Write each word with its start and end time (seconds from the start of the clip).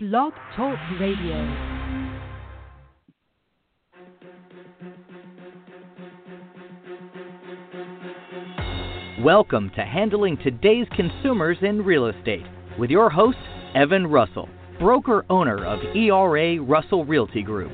Blog 0.00 0.32
Talk 0.54 0.78
Radio. 1.00 1.34
Welcome 9.24 9.72
to 9.74 9.84
Handling 9.84 10.36
Today's 10.36 10.86
Consumers 10.94 11.56
in 11.62 11.84
Real 11.84 12.06
Estate 12.06 12.46
with 12.78 12.90
your 12.90 13.10
host, 13.10 13.38
Evan 13.74 14.06
Russell, 14.06 14.48
broker 14.78 15.26
owner 15.28 15.66
of 15.66 15.80
ERA 15.96 16.62
Russell 16.62 17.04
Realty 17.04 17.42
Group. 17.42 17.72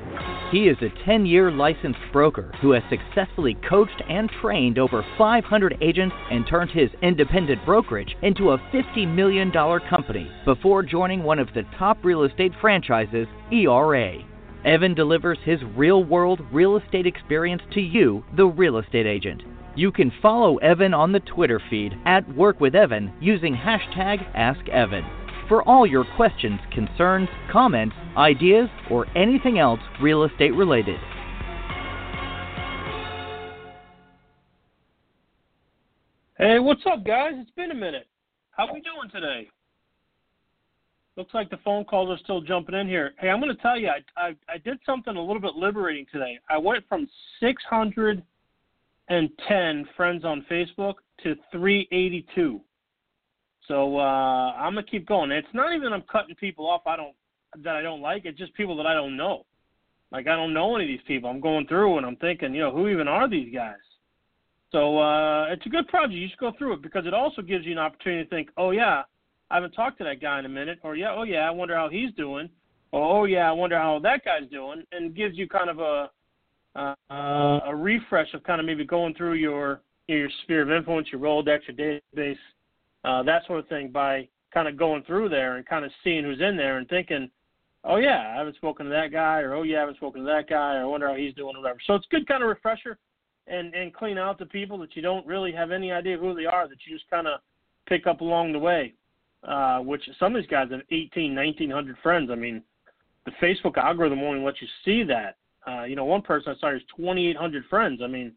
He 0.50 0.68
is 0.68 0.76
a 0.82 0.90
10 1.04 1.26
year 1.26 1.50
licensed 1.50 2.00
broker 2.12 2.52
who 2.60 2.72
has 2.72 2.82
successfully 2.88 3.54
coached 3.68 4.02
and 4.08 4.30
trained 4.40 4.78
over 4.78 5.04
500 5.16 5.78
agents 5.80 6.14
and 6.30 6.46
turned 6.46 6.70
his 6.70 6.90
independent 7.02 7.64
brokerage 7.64 8.14
into 8.22 8.50
a 8.50 8.58
$50 8.72 9.12
million 9.12 9.50
company 9.50 10.30
before 10.44 10.82
joining 10.82 11.22
one 11.22 11.38
of 11.38 11.48
the 11.54 11.64
top 11.78 12.04
real 12.04 12.22
estate 12.22 12.52
franchises, 12.60 13.26
ERA. 13.50 14.18
Evan 14.64 14.94
delivers 14.94 15.38
his 15.44 15.60
real 15.74 16.04
world 16.04 16.40
real 16.52 16.76
estate 16.76 17.06
experience 17.06 17.62
to 17.72 17.80
you, 17.80 18.24
the 18.36 18.46
real 18.46 18.78
estate 18.78 19.06
agent. 19.06 19.42
You 19.74 19.90
can 19.90 20.12
follow 20.22 20.58
Evan 20.58 20.94
on 20.94 21.10
the 21.10 21.20
Twitter 21.20 21.60
feed 21.68 21.98
at 22.04 22.32
Work 22.36 22.60
with 22.60 22.74
Evan 22.74 23.12
using 23.20 23.56
hashtag 23.56 24.32
AskEvan 24.34 25.23
for 25.48 25.66
all 25.68 25.86
your 25.86 26.04
questions, 26.16 26.58
concerns, 26.72 27.28
comments, 27.50 27.94
ideas, 28.16 28.68
or 28.90 29.06
anything 29.16 29.58
else 29.58 29.80
real 30.00 30.24
estate 30.24 30.54
related. 30.54 30.98
Hey, 36.38 36.58
what's 36.58 36.82
up, 36.86 37.04
guys? 37.04 37.32
It's 37.36 37.50
been 37.52 37.70
a 37.70 37.74
minute. 37.74 38.08
How 38.50 38.72
we 38.72 38.80
doing 38.80 39.10
today? 39.12 39.48
Looks 41.16 41.32
like 41.32 41.48
the 41.48 41.58
phone 41.64 41.84
calls 41.84 42.10
are 42.10 42.18
still 42.22 42.40
jumping 42.40 42.74
in 42.74 42.88
here. 42.88 43.12
Hey, 43.18 43.30
I'm 43.30 43.40
going 43.40 43.54
to 43.54 43.62
tell 43.62 43.78
you, 43.78 43.88
I, 43.88 44.00
I 44.20 44.34
I 44.48 44.58
did 44.58 44.78
something 44.84 45.14
a 45.14 45.20
little 45.20 45.40
bit 45.40 45.54
liberating 45.54 46.06
today. 46.12 46.40
I 46.50 46.58
went 46.58 46.84
from 46.88 47.08
610 47.38 49.86
friends 49.96 50.24
on 50.24 50.44
Facebook 50.50 50.94
to 51.22 51.36
382. 51.52 52.60
So 53.68 53.98
uh, 53.98 54.52
I'm 54.52 54.74
gonna 54.74 54.82
keep 54.82 55.06
going. 55.06 55.30
It's 55.30 55.48
not 55.52 55.74
even 55.74 55.92
I'm 55.92 56.02
cutting 56.02 56.34
people 56.36 56.66
off. 56.68 56.82
I 56.86 56.96
don't 56.96 57.14
that 57.62 57.76
I 57.76 57.82
don't 57.82 58.00
like. 58.00 58.24
It's 58.24 58.38
just 58.38 58.54
people 58.54 58.76
that 58.76 58.86
I 58.86 58.94
don't 58.94 59.16
know. 59.16 59.46
Like 60.12 60.26
I 60.26 60.36
don't 60.36 60.52
know 60.52 60.74
any 60.76 60.84
of 60.84 60.88
these 60.88 61.06
people. 61.06 61.30
I'm 61.30 61.40
going 61.40 61.66
through 61.66 61.98
and 61.98 62.06
I'm 62.06 62.16
thinking, 62.16 62.54
you 62.54 62.60
know, 62.60 62.72
who 62.72 62.88
even 62.88 63.08
are 63.08 63.28
these 63.28 63.52
guys? 63.54 63.76
So 64.72 64.98
uh, 64.98 65.46
it's 65.52 65.64
a 65.66 65.68
good 65.68 65.86
project. 65.88 66.14
You 66.14 66.28
should 66.28 66.38
go 66.38 66.52
through 66.58 66.74
it 66.74 66.82
because 66.82 67.06
it 67.06 67.14
also 67.14 67.42
gives 67.42 67.64
you 67.64 67.72
an 67.72 67.78
opportunity 67.78 68.24
to 68.24 68.30
think, 68.30 68.50
oh 68.56 68.72
yeah, 68.72 69.02
I 69.50 69.54
haven't 69.54 69.72
talked 69.72 69.98
to 69.98 70.04
that 70.04 70.20
guy 70.20 70.38
in 70.40 70.46
a 70.46 70.48
minute, 70.48 70.80
or 70.82 70.96
yeah, 70.96 71.14
oh 71.14 71.22
yeah, 71.22 71.46
I 71.46 71.50
wonder 71.50 71.76
how 71.76 71.88
he's 71.88 72.12
doing, 72.14 72.48
oh 72.92 73.24
yeah, 73.24 73.48
I 73.48 73.52
wonder 73.52 73.78
how 73.78 74.00
that 74.00 74.24
guy's 74.24 74.50
doing, 74.50 74.82
and 74.90 75.14
gives 75.14 75.36
you 75.36 75.48
kind 75.48 75.70
of 75.70 75.78
a 75.78 76.10
uh, 76.76 77.60
a 77.66 77.74
refresh 77.74 78.34
of 78.34 78.42
kind 78.42 78.58
of 78.60 78.66
maybe 78.66 78.84
going 78.84 79.14
through 79.14 79.34
your 79.34 79.80
your 80.08 80.28
sphere 80.42 80.62
of 80.62 80.70
influence, 80.70 81.08
your 81.12 81.20
Rolodex, 81.20 81.60
your 81.68 82.00
database, 82.16 82.36
uh, 83.04 83.22
that 83.22 83.46
sort 83.46 83.60
of 83.60 83.68
thing 83.68 83.90
by 83.90 84.28
kind 84.52 84.68
of 84.68 84.76
going 84.76 85.02
through 85.04 85.28
there 85.28 85.56
and 85.56 85.66
kind 85.66 85.84
of 85.84 85.90
seeing 86.02 86.24
who's 86.24 86.40
in 86.40 86.56
there 86.56 86.78
and 86.78 86.88
thinking, 86.88 87.30
oh 87.84 87.96
yeah, 87.96 88.32
I 88.34 88.38
haven't 88.38 88.56
spoken 88.56 88.86
to 88.86 88.92
that 88.92 89.12
guy, 89.12 89.40
or 89.40 89.54
oh 89.54 89.62
yeah, 89.62 89.78
I 89.78 89.80
haven't 89.80 89.96
spoken 89.96 90.22
to 90.22 90.26
that 90.26 90.48
guy, 90.48 90.76
or 90.76 90.82
I 90.82 90.84
wonder 90.84 91.08
how 91.08 91.14
he's 91.14 91.34
doing, 91.34 91.56
or 91.56 91.60
whatever. 91.60 91.80
So 91.86 91.94
it's 91.94 92.06
good 92.10 92.26
kind 92.26 92.42
of 92.42 92.48
refresher 92.48 92.98
and 93.46 93.74
and 93.74 93.92
clean 93.92 94.16
out 94.16 94.38
the 94.38 94.46
people 94.46 94.78
that 94.78 94.96
you 94.96 95.02
don't 95.02 95.26
really 95.26 95.52
have 95.52 95.70
any 95.70 95.92
idea 95.92 96.16
who 96.16 96.34
they 96.34 96.46
are 96.46 96.66
that 96.66 96.78
you 96.86 96.96
just 96.96 97.08
kind 97.10 97.26
of 97.26 97.40
pick 97.86 98.06
up 98.06 98.20
along 98.20 98.52
the 98.52 98.58
way. 98.58 98.94
Uh, 99.46 99.80
which 99.80 100.00
some 100.18 100.34
of 100.34 100.40
these 100.40 100.50
guys 100.50 100.70
have 100.70 100.80
18, 100.90 101.34
1900 101.34 101.96
friends. 102.02 102.30
I 102.32 102.34
mean, 102.34 102.62
the 103.26 103.32
Facebook 103.42 103.76
algorithm 103.76 104.22
won't 104.22 104.42
let 104.42 104.54
you 104.62 104.66
see 104.86 105.02
that. 105.02 105.36
Uh, 105.66 105.84
you 105.84 105.96
know, 105.96 106.06
one 106.06 106.22
person 106.22 106.54
I 106.56 106.58
saw 106.58 106.72
has 106.72 106.80
2,800 106.96 107.64
friends. 107.68 108.00
I 108.02 108.06
mean, 108.06 108.32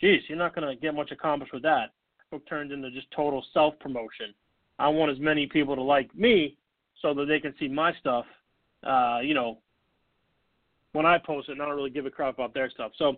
geez, 0.00 0.22
you're 0.26 0.36
not 0.36 0.56
going 0.56 0.66
to 0.66 0.74
get 0.74 0.96
much 0.96 1.12
accomplished 1.12 1.52
with 1.52 1.62
that. 1.62 1.92
Facebook 2.32 2.46
turned 2.48 2.72
into 2.72 2.90
just 2.90 3.10
total 3.10 3.44
self 3.52 3.78
promotion. 3.80 4.34
I 4.78 4.88
want 4.88 5.10
as 5.10 5.18
many 5.18 5.46
people 5.46 5.74
to 5.74 5.82
like 5.82 6.14
me 6.14 6.56
so 7.02 7.14
that 7.14 7.26
they 7.26 7.40
can 7.40 7.54
see 7.58 7.68
my 7.68 7.92
stuff. 7.94 8.24
Uh, 8.84 9.18
you 9.22 9.34
know, 9.34 9.58
when 10.92 11.06
I 11.06 11.18
post 11.18 11.48
it, 11.48 11.52
and 11.52 11.62
I 11.62 11.66
don't 11.66 11.76
really 11.76 11.90
give 11.90 12.06
a 12.06 12.10
crap 12.10 12.34
about 12.34 12.54
their 12.54 12.70
stuff. 12.70 12.92
So, 12.96 13.16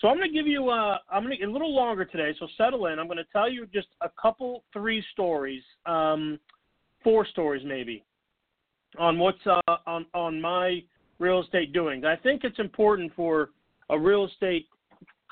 so 0.00 0.08
I'm 0.08 0.18
to 0.18 0.28
give 0.28 0.46
you. 0.46 0.70
Uh, 0.70 0.98
I'm 1.10 1.28
to 1.28 1.42
a 1.42 1.50
little 1.50 1.74
longer 1.74 2.04
today. 2.04 2.34
So 2.38 2.48
settle 2.56 2.86
in. 2.86 2.98
I'm 2.98 3.06
to 3.18 3.24
tell 3.32 3.50
you 3.50 3.66
just 3.66 3.88
a 4.00 4.08
couple, 4.20 4.64
three 4.72 5.04
stories, 5.12 5.62
um, 5.86 6.38
four 7.04 7.26
stories 7.26 7.62
maybe, 7.64 8.04
on 8.98 9.18
what's 9.18 9.46
uh, 9.46 9.60
on 9.86 10.06
on 10.14 10.40
my 10.40 10.82
real 11.18 11.42
estate 11.42 11.72
doings. 11.72 12.04
I 12.04 12.16
think 12.16 12.42
it's 12.44 12.58
important 12.58 13.12
for 13.14 13.50
a 13.90 13.98
real 13.98 14.26
estate 14.26 14.66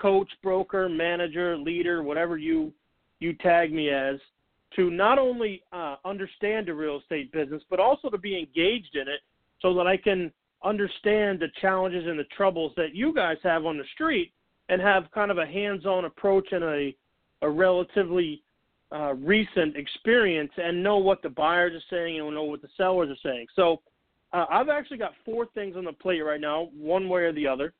coach, 0.00 0.28
broker, 0.42 0.88
manager, 0.88 1.56
leader, 1.56 2.02
whatever 2.02 2.38
you 2.38 2.72
you 3.20 3.34
tag 3.34 3.72
me 3.72 3.90
as 3.90 4.16
to 4.76 4.90
not 4.90 5.18
only 5.18 5.62
uh, 5.72 5.96
understand 6.04 6.66
the 6.66 6.74
real 6.74 7.00
estate 7.00 7.32
business, 7.32 7.62
but 7.70 7.80
also 7.80 8.08
to 8.08 8.18
be 8.18 8.38
engaged 8.38 8.94
in 8.94 9.08
it 9.08 9.20
so 9.60 9.74
that 9.74 9.86
I 9.86 9.96
can 9.96 10.32
understand 10.64 11.40
the 11.40 11.48
challenges 11.60 12.06
and 12.06 12.18
the 12.18 12.24
troubles 12.36 12.72
that 12.76 12.94
you 12.94 13.14
guys 13.14 13.36
have 13.42 13.64
on 13.64 13.78
the 13.78 13.84
street 13.94 14.32
and 14.68 14.80
have 14.80 15.10
kind 15.12 15.30
of 15.30 15.38
a 15.38 15.46
hands 15.46 15.86
on 15.86 16.04
approach 16.04 16.48
and 16.52 16.62
a, 16.62 16.94
a 17.42 17.50
relatively 17.50 18.42
uh, 18.92 19.14
recent 19.14 19.76
experience 19.76 20.50
and 20.56 20.82
know 20.82 20.98
what 20.98 21.22
the 21.22 21.28
buyers 21.28 21.72
are 21.74 21.94
saying 21.96 22.20
and 22.20 22.34
know 22.34 22.44
what 22.44 22.62
the 22.62 22.68
sellers 22.76 23.08
are 23.08 23.28
saying. 23.28 23.46
So 23.56 23.80
uh, 24.32 24.46
I've 24.50 24.68
actually 24.68 24.98
got 24.98 25.12
four 25.24 25.46
things 25.54 25.76
on 25.76 25.84
the 25.84 25.92
plate 25.92 26.20
right 26.20 26.40
now, 26.40 26.68
one 26.76 27.08
way 27.08 27.22
or 27.22 27.32
the 27.32 27.46
other. 27.46 27.72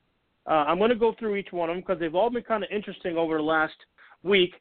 Uh, 0.47 0.65
I'm 0.67 0.79
going 0.79 0.91
to 0.91 0.97
go 0.97 1.15
through 1.19 1.37
each 1.37 1.53
one 1.53 1.69
of 1.69 1.77
them 1.77 1.83
because 1.83 2.01
they've 2.01 2.15
all 2.15 2.31
been 2.31 2.43
kind 2.43 2.65
of 2.65 2.71
interesting 2.71 3.17
over 3.17 3.37
the 3.37 3.43
last 3.43 3.75
week 4.23 4.55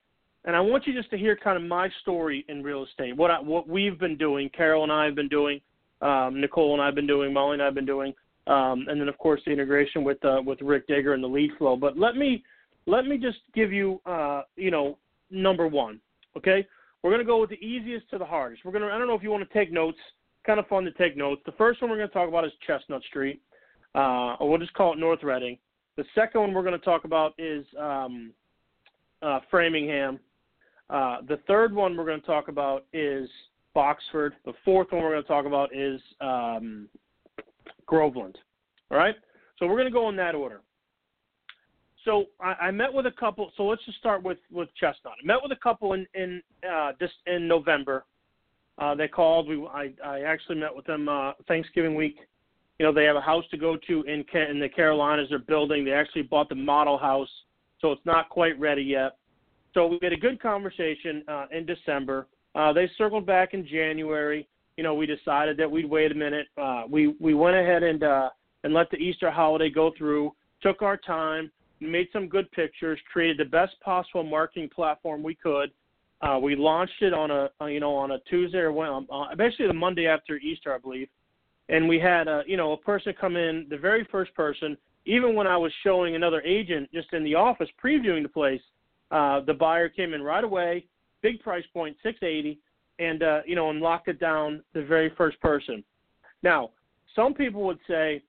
and 0.46 0.56
I 0.56 0.62
want 0.62 0.88
you 0.88 0.94
just 0.94 1.10
to 1.12 1.18
hear 1.18 1.36
kind 1.36 1.58
of 1.58 1.68
my 1.68 1.90
story 2.02 2.46
in 2.48 2.64
real 2.64 2.84
estate, 2.84 3.16
what 3.16 3.32
I, 3.32 3.40
what 3.40 3.68
we've 3.68 4.00
been 4.00 4.18
doing, 4.18 4.50
Carol 4.56 4.84
and 4.84 4.92
I 4.92 5.06
have 5.06 5.16
been 5.16 5.28
doing, 5.28 5.60
um, 6.02 6.40
Nicole 6.40 6.74
and 6.74 6.82
I 6.82 6.86
have 6.86 6.96
been 6.96 7.08
doing, 7.08 7.34
Molly 7.34 7.54
and 7.54 7.62
I 7.62 7.66
have 7.66 7.76
been 7.76 7.86
doing, 7.86 8.14
um, 8.48 8.86
and 8.88 9.00
then 9.00 9.08
of 9.08 9.18
course 9.18 9.42
the 9.46 9.52
integration 9.52 10.04
with 10.04 10.24
uh, 10.24 10.42
with 10.46 10.62
Rick 10.62 10.88
Digger 10.88 11.14
and 11.14 11.24
the 11.24 11.28
lead 11.28 11.52
flow. 11.58 11.76
But 11.76 11.98
let 11.98 12.16
me 12.16 12.44
let 12.86 13.06
me 13.06 13.18
just 13.18 13.40
give 13.54 13.72
you 13.72 14.02
uh, 14.06 14.44
you 14.56 14.72
know 14.72 14.98
number 15.30 15.68
one, 15.68 16.00
okay? 16.38 16.66
We're 17.04 17.12
gonna 17.12 17.24
go 17.24 17.40
with 17.40 17.50
the 17.50 17.64
easiest 17.64 18.10
to 18.12 18.18
the 18.18 18.26
hardest. 18.26 18.64
We're 18.64 18.72
gonna 18.72 18.88
I 18.88 18.98
don't 18.98 19.08
know 19.08 19.16
if 19.16 19.24
you 19.24 19.32
want 19.32 19.48
to 19.48 19.54
take 19.54 19.72
notes. 19.72 19.98
Kind 20.46 20.60
of 20.60 20.68
fun 20.68 20.86
to 20.86 20.92
take 20.92 21.18
notes. 21.18 21.42
The 21.46 21.52
first 21.54 21.82
one 21.82 21.92
we're 21.92 21.98
to 21.98 22.08
talk 22.08 22.30
about 22.30 22.46
is 22.46 22.52
Chestnut 22.66 23.04
Street, 23.04 23.42
uh, 23.94 24.36
or 24.40 24.50
we'll 24.50 24.58
just 24.58 24.74
call 24.74 24.94
it 24.94 25.00
North 25.00 25.22
Reading. 25.22 25.58
The 25.98 26.06
second 26.16 26.40
one 26.40 26.54
we're 26.54 26.64
to 26.72 26.78
talk 26.80 27.04
about 27.04 27.34
is 27.38 27.66
um, 27.78 28.32
uh, 29.22 29.42
Framingham. 29.52 30.18
Uh, 30.90 31.18
the 31.28 31.38
third 31.48 31.74
one 31.74 31.96
we're 31.96 32.06
going 32.06 32.20
to 32.20 32.26
talk 32.26 32.48
about 32.48 32.86
is 32.94 33.30
Boxford. 33.76 34.32
The 34.46 34.54
fourth 34.66 34.92
one 34.92 35.04
we're 35.04 35.12
going 35.12 35.24
to 35.24 35.28
talk 35.28 35.46
about 35.46 35.76
is 35.76 36.02
um, 36.20 36.88
Groveland. 37.86 38.38
All 38.90 38.98
right? 38.98 39.16
So 39.58 39.68
we're 39.68 39.76
going 39.76 39.86
to 39.86 39.92
go 39.92 40.10
in 40.10 40.16
that 40.16 40.36
order. 40.36 40.62
So 42.06 42.26
I, 42.40 42.54
I, 42.68 42.72
met 42.72 42.92
with 42.92 43.06
a 43.06 43.12
couple. 43.12 43.52
So 43.58 43.64
let's 43.64 43.86
just 43.86 43.98
start 43.98 44.24
with 44.24 44.38
with 44.52 44.70
Chestnut. 44.80 45.14
I 45.22 45.26
met 45.26 45.38
with 45.44 45.52
a 45.52 45.62
couple 45.62 45.94
in 45.94 46.08
in 46.14 46.42
uh, 46.68 46.94
just 47.00 47.14
in 47.28 47.48
November. 47.48 48.06
Uh, 48.78 48.96
they 48.96 49.08
called. 49.08 49.48
We 49.48 49.68
I, 49.68 49.92
I 50.04 50.22
actually 50.22 50.56
met 50.56 50.74
with 50.74 50.86
them 50.86 51.10
uh, 51.10 51.34
Thanksgiving 51.48 51.96
week. 51.96 52.16
You 52.80 52.86
know 52.86 52.94
they 52.94 53.04
have 53.04 53.18
a 53.18 53.22
house 53.22 53.44
to 53.52 53.58
go 53.58 53.78
to 53.88 54.04
in 54.04 54.24
in 54.34 54.60
the 54.62 54.70
Carolinas. 54.74 55.28
They're 55.30 55.40
building. 55.40 55.84
They 55.84 55.92
actually 55.92 56.22
bought 56.22 56.48
the 56.48 56.56
model 56.56 56.98
house, 56.98 57.30
so 57.82 57.92
it's 57.92 58.06
not 58.06 58.30
quite 58.30 58.58
ready 58.58 58.82
yet. 58.82 59.19
So 59.74 59.88
we 59.88 60.00
had 60.02 60.14
a 60.14 60.18
good 60.18 60.42
conversation 60.42 61.24
uh, 61.28 61.46
in 61.52 61.66
December. 61.66 62.28
Uh, 62.56 62.74
they 62.74 62.90
circled 62.98 63.26
back 63.26 63.54
in 63.54 63.68
January. 63.68 64.48
You 64.78 64.84
know, 64.84 64.96
we 64.96 65.06
decided 65.06 65.58
that 65.58 65.70
we'd 65.70 65.90
wait 65.90 66.12
a 66.12 66.16
minute. 66.16 66.48
Uh, 66.58 66.84
we 66.90 67.16
we 67.20 67.34
went 67.34 67.56
ahead 67.56 67.84
and 67.84 68.04
uh, 68.04 68.30
and 68.64 68.74
let 68.74 68.90
the 68.90 68.98
Easter 68.98 69.30
holiday 69.30 69.70
go 69.70 69.92
through. 69.98 70.34
Took 70.62 70.82
our 70.82 70.98
time, 70.98 71.52
made 71.80 72.08
some 72.12 72.28
good 72.28 72.52
pictures, 72.52 73.00
created 73.12 73.38
the 73.38 73.46
best 73.46 73.80
possible 73.82 74.24
marketing 74.24 74.70
platform 74.74 75.22
we 75.22 75.36
could. 75.36 75.72
Uh, 76.22 76.38
we 76.42 76.56
launched 76.56 77.02
it 77.02 77.14
on 77.14 77.32
a 77.32 77.50
uh, 77.62 77.66
you 77.66 77.80
know 77.80 77.96
on 77.96 78.12
a 78.12 78.20
Tuesday 78.30 78.60
or 78.60 78.72
when, 78.72 79.08
uh, 79.12 79.36
basically 79.36 79.68
the 79.68 79.74
Monday 79.74 80.08
after 80.08 80.38
Easter, 80.38 80.74
I 80.74 80.78
believe. 80.78 81.08
And 81.70 81.88
we 81.88 82.00
had 82.00 82.28
a 82.28 82.44
you 82.48 82.58
know 82.58 82.72
a 82.72 82.78
person 82.78 83.14
come 83.20 83.36
in, 83.36 83.68
the 83.70 83.78
very 83.78 84.08
first 84.12 84.34
person. 84.34 84.78
Even 85.06 85.34
when 85.34 85.48
I 85.48 85.58
was 85.58 85.72
showing 85.84 86.16
another 86.16 86.42
agent 86.42 86.90
just 86.94 87.14
in 87.14 87.24
the 87.24 87.36
office 87.36 87.70
previewing 87.84 88.24
the 88.24 88.30
place, 88.30 88.62
uh, 89.12 89.42
the 89.42 89.54
buyer 89.54 89.90
came 89.90 90.14
in 90.14 90.22
right 90.22 90.44
away, 90.44 90.86
big 91.22 91.42
price 91.42 91.66
point, 91.74 91.96
680, 92.04 92.60
and 93.00 93.24
uh, 93.24 93.42
you 93.46 93.56
know, 93.56 93.70
and 93.70 93.80
locked 93.80 94.08
it 94.08 94.20
down 94.20 94.64
the 94.74 94.84
very 94.84 95.12
first 95.18 95.40
person. 95.42 95.84
Now, 96.44 96.72
some 97.16 97.34
people 97.34 97.64
would 97.64 97.80
say, 97.88 98.22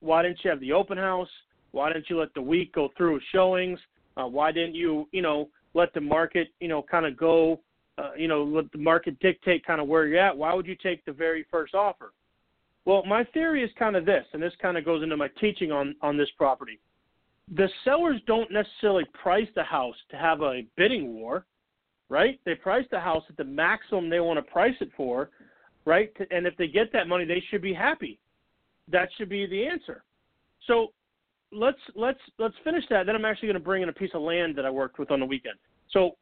why 0.00 0.22
didn't 0.22 0.38
you 0.44 0.50
have 0.50 0.60
the 0.60 0.72
open 0.72 0.96
house? 0.96 1.28
Why 1.72 1.92
didn't 1.92 2.08
you 2.08 2.18
let 2.18 2.32
the 2.34 2.42
week 2.42 2.72
go 2.74 2.90
through 2.96 3.20
showings? 3.32 3.78
Uh, 4.16 4.26
why 4.26 4.52
didn't 4.52 4.74
you, 4.74 5.08
you 5.12 5.22
know, 5.22 5.48
let 5.74 5.92
the 5.92 6.00
market, 6.00 6.48
you 6.60 6.68
know, 6.68 6.82
kind 6.82 7.04
of 7.06 7.16
go, 7.16 7.60
uh, 7.98 8.10
you 8.16 8.28
know, 8.28 8.44
let 8.44 8.70
the 8.72 8.78
market 8.78 9.18
dictate 9.20 9.66
kind 9.66 9.80
of 9.80 9.88
where 9.88 10.06
you're 10.06 10.20
at? 10.20 10.36
Why 10.36 10.54
would 10.54 10.66
you 10.66 10.76
take 10.76 11.04
the 11.04 11.12
very 11.12 11.44
first 11.50 11.74
offer? 11.74 12.12
Well, 12.84 13.04
my 13.04 13.24
theory 13.24 13.62
is 13.62 13.70
kind 13.78 13.96
of 13.96 14.06
this, 14.06 14.24
and 14.32 14.42
this 14.42 14.54
kind 14.62 14.78
of 14.78 14.84
goes 14.84 15.02
into 15.02 15.16
my 15.16 15.28
teaching 15.40 15.70
on 15.70 15.94
on 16.00 16.16
this 16.16 16.30
property. 16.38 16.80
The 17.54 17.68
sellers 17.84 18.20
don't 18.26 18.50
necessarily 18.52 19.04
price 19.20 19.48
the 19.54 19.62
house 19.62 19.96
to 20.10 20.16
have 20.16 20.42
a 20.42 20.62
bidding 20.76 21.14
war, 21.14 21.46
right? 22.08 22.38
They 22.44 22.54
price 22.54 22.84
the 22.90 23.00
house 23.00 23.22
at 23.28 23.36
the 23.36 23.44
maximum 23.44 24.10
they 24.10 24.20
want 24.20 24.38
to 24.38 24.52
price 24.52 24.74
it 24.80 24.90
for, 24.96 25.30
right? 25.84 26.12
And 26.30 26.46
if 26.46 26.56
they 26.56 26.68
get 26.68 26.92
that 26.92 27.08
money, 27.08 27.24
they 27.24 27.42
should 27.50 27.62
be 27.62 27.72
happy. 27.72 28.18
That 28.90 29.08
should 29.16 29.28
be 29.28 29.46
the 29.46 29.66
answer. 29.66 30.04
So 30.66 30.92
let's 31.52 31.78
let's 31.94 32.20
let's 32.38 32.54
finish 32.64 32.84
that. 32.90 33.06
Then 33.06 33.16
I'm 33.16 33.24
actually 33.24 33.48
going 33.48 33.60
to 33.60 33.64
bring 33.64 33.82
in 33.82 33.88
a 33.88 33.92
piece 33.92 34.10
of 34.14 34.22
land 34.22 34.56
that 34.56 34.66
I 34.66 34.70
worked 34.70 34.98
with 34.98 35.10
on 35.10 35.20
the 35.20 35.26
weekend. 35.26 35.54
So 35.90 36.16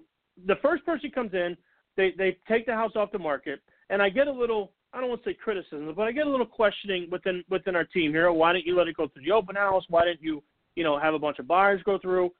the 0.46 0.56
first 0.62 0.84
person 0.84 1.10
comes 1.10 1.34
in, 1.34 1.56
they 1.96 2.12
they 2.16 2.36
take 2.48 2.66
the 2.66 2.74
house 2.74 2.92
off 2.96 3.10
the 3.12 3.18
market, 3.18 3.60
and 3.90 4.00
I 4.00 4.08
get 4.08 4.28
a 4.28 4.32
little 4.32 4.72
I 4.92 5.00
don't 5.00 5.10
want 5.10 5.24
to 5.24 5.30
say 5.30 5.34
criticism, 5.34 5.92
but 5.96 6.02
I 6.02 6.12
get 6.12 6.26
a 6.26 6.30
little 6.30 6.46
questioning 6.46 7.08
within 7.10 7.44
within 7.50 7.76
our 7.76 7.84
team 7.84 8.12
here. 8.12 8.30
Why 8.32 8.52
didn't 8.52 8.66
you 8.66 8.76
let 8.76 8.88
it 8.88 8.96
go 8.96 9.08
through 9.08 9.24
the 9.24 9.32
open 9.32 9.56
house? 9.56 9.84
Why 9.88 10.04
didn't 10.04 10.22
you 10.22 10.42
you 10.76 10.84
know 10.84 10.98
have 10.98 11.14
a 11.14 11.18
bunch 11.18 11.38
of 11.38 11.48
buyers 11.48 11.80
go 11.84 11.98
through? 11.98 12.30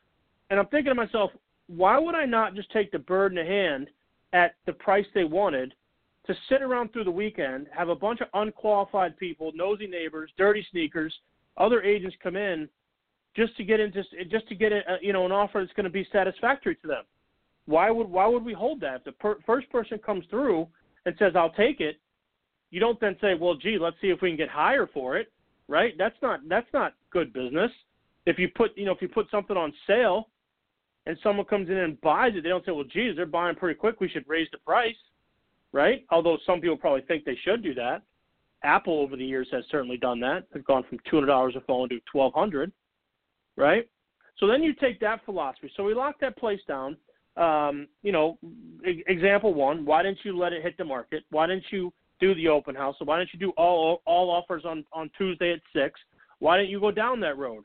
And 0.51 0.61
I'm 0.61 0.67
thinking 0.67 0.91
to 0.91 0.95
myself, 0.95 1.33
why 1.67 1.99
would 1.99 2.15
I 2.15 2.25
not 2.25 2.55
just 2.55 2.71
take 2.73 2.93
the 2.93 2.99
bird 2.99 3.33
in 3.33 3.37
the 3.37 3.45
hand 3.45 3.89
at 4.33 4.55
the 4.67 4.73
price 4.73 5.07
they 5.15 5.25
wanted 5.25 5.75
to 6.27 6.35
sit 6.49 6.63
around 6.63 6.93
through 6.93 7.05
the 7.05 7.11
weekend, 7.11 7.67
have 7.77 7.89
a 7.89 7.95
bunch 7.95 8.21
of 8.21 8.29
unqualified 8.35 9.17
people, 9.17 9.53
nosy 9.55 9.87
neighbors, 9.87 10.31
dirty 10.37 10.67
sneakers, 10.71 11.15
other 11.57 11.83
agents 11.83 12.17
come 12.23 12.37
in 12.37 12.69
just 13.35 13.57
to 13.57 13.65
get 13.65 13.81
into 13.81 14.03
just 14.31 14.49
to 14.49 14.55
get 14.55 14.73
a, 14.73 14.81
you 15.03 15.13
know 15.13 15.27
an 15.27 15.33
offer 15.33 15.61
that's 15.61 15.73
going 15.75 15.85
to 15.85 15.91
be 15.91 16.07
satisfactory 16.13 16.77
to 16.77 16.87
them. 16.87 17.05
Why 17.67 17.91
would 17.91 18.09
why 18.09 18.27
would 18.27 18.45
we 18.45 18.53
hold 18.53 18.81
that? 18.81 18.97
If 18.97 19.05
the 19.05 19.13
per, 19.13 19.37
first 19.47 19.71
person 19.71 19.99
comes 19.99 20.25
through 20.31 20.67
and 21.05 21.15
says 21.19 21.33
I'll 21.37 21.51
take 21.51 21.81
it, 21.81 22.01
you 22.71 22.81
don't 22.81 23.01
then 23.01 23.17
say, 23.21 23.35
well, 23.35 23.55
gee, 23.55 23.79
let's 23.81 23.97
see 24.01 24.09
if 24.09 24.21
we 24.23 24.31
can 24.31 24.37
get 24.37 24.49
higher 24.49 24.89
for 24.93 25.17
it, 25.17 25.33
right? 25.69 25.95
That's 25.99 26.17
not 26.23 26.41
that's 26.49 26.73
not 26.73 26.95
good 27.11 27.33
business. 27.33 27.71
If 28.27 28.39
you 28.39 28.49
put 28.55 28.77
you 28.77 28.85
know 28.85 28.93
if 28.93 29.01
you 29.01 29.09
put 29.09 29.31
something 29.31 29.57
on 29.57 29.73
sale, 29.87 30.29
and 31.07 31.17
someone 31.23 31.47
comes 31.47 31.69
in 31.69 31.77
and 31.77 32.01
buys 32.01 32.33
it, 32.35 32.43
they 32.43 32.49
don't 32.49 32.65
say, 32.65 32.73
well, 32.73 32.85
geez, 32.85 33.15
they're 33.17 33.27
buying 33.27 33.57
pretty 33.57 33.79
quick. 33.79 34.01
We 34.01 34.09
should 34.09 34.25
raise 34.27 34.49
the 34.51 34.59
price, 34.59 34.97
right? 35.73 36.05
Although 36.11 36.39
some 36.45 36.61
people 36.61 36.77
probably 36.77 37.03
think 37.03 37.25
they 37.25 37.39
should 37.45 37.63
do 37.63 37.75
that. 37.75 38.03
Apple 38.65 38.99
over 39.01 39.17
the 39.17 39.25
years 39.25 39.49
has 39.53 39.65
certainly 39.71 39.97
done 39.97 40.19
that. 40.21 40.45
They've 40.53 40.65
gone 40.65 40.85
from 40.89 40.99
two 41.09 41.17
hundred 41.17 41.29
dollars 41.29 41.55
a 41.57 41.61
phone 41.61 41.89
to 41.91 42.01
twelve 42.11 42.35
hundred, 42.35 42.73
right? 43.57 43.89
So 44.39 44.47
then 44.47 44.63
you 44.63 44.75
take 44.75 44.99
that 45.01 45.25
philosophy. 45.25 45.71
So 45.77 45.85
we 45.85 45.95
lock 45.95 46.17
that 46.21 46.37
place 46.37 46.61
down. 46.67 46.97
Um, 47.37 47.87
you 48.03 48.13
know, 48.13 48.39
example 48.85 49.55
one: 49.55 49.85
Why 49.85 50.03
didn't 50.03 50.19
you 50.25 50.37
let 50.37 50.53
it 50.53 50.63
hit 50.63 50.77
the 50.79 50.85
market? 50.85 51.25
Why 51.31 51.47
didn't 51.47 51.65
you 51.71 51.93
do 52.19 52.35
the 52.35 52.49
open 52.49 52.75
house? 52.75 52.97
So 52.99 53.05
why 53.05 53.19
didn't 53.19 53.35
you 53.35 53.39
do 53.39 53.51
all 53.57 54.03
all 54.07 54.31
offers 54.31 54.65
on 54.65 54.85
on 54.93 55.11
Tuesday 55.17 55.53
at 55.53 55.61
six? 55.73 56.01
Why 56.41 56.57
didn't 56.57 56.71
you 56.71 56.81
go 56.81 56.91
down 56.91 57.21
that 57.21 57.39
road? 57.39 57.65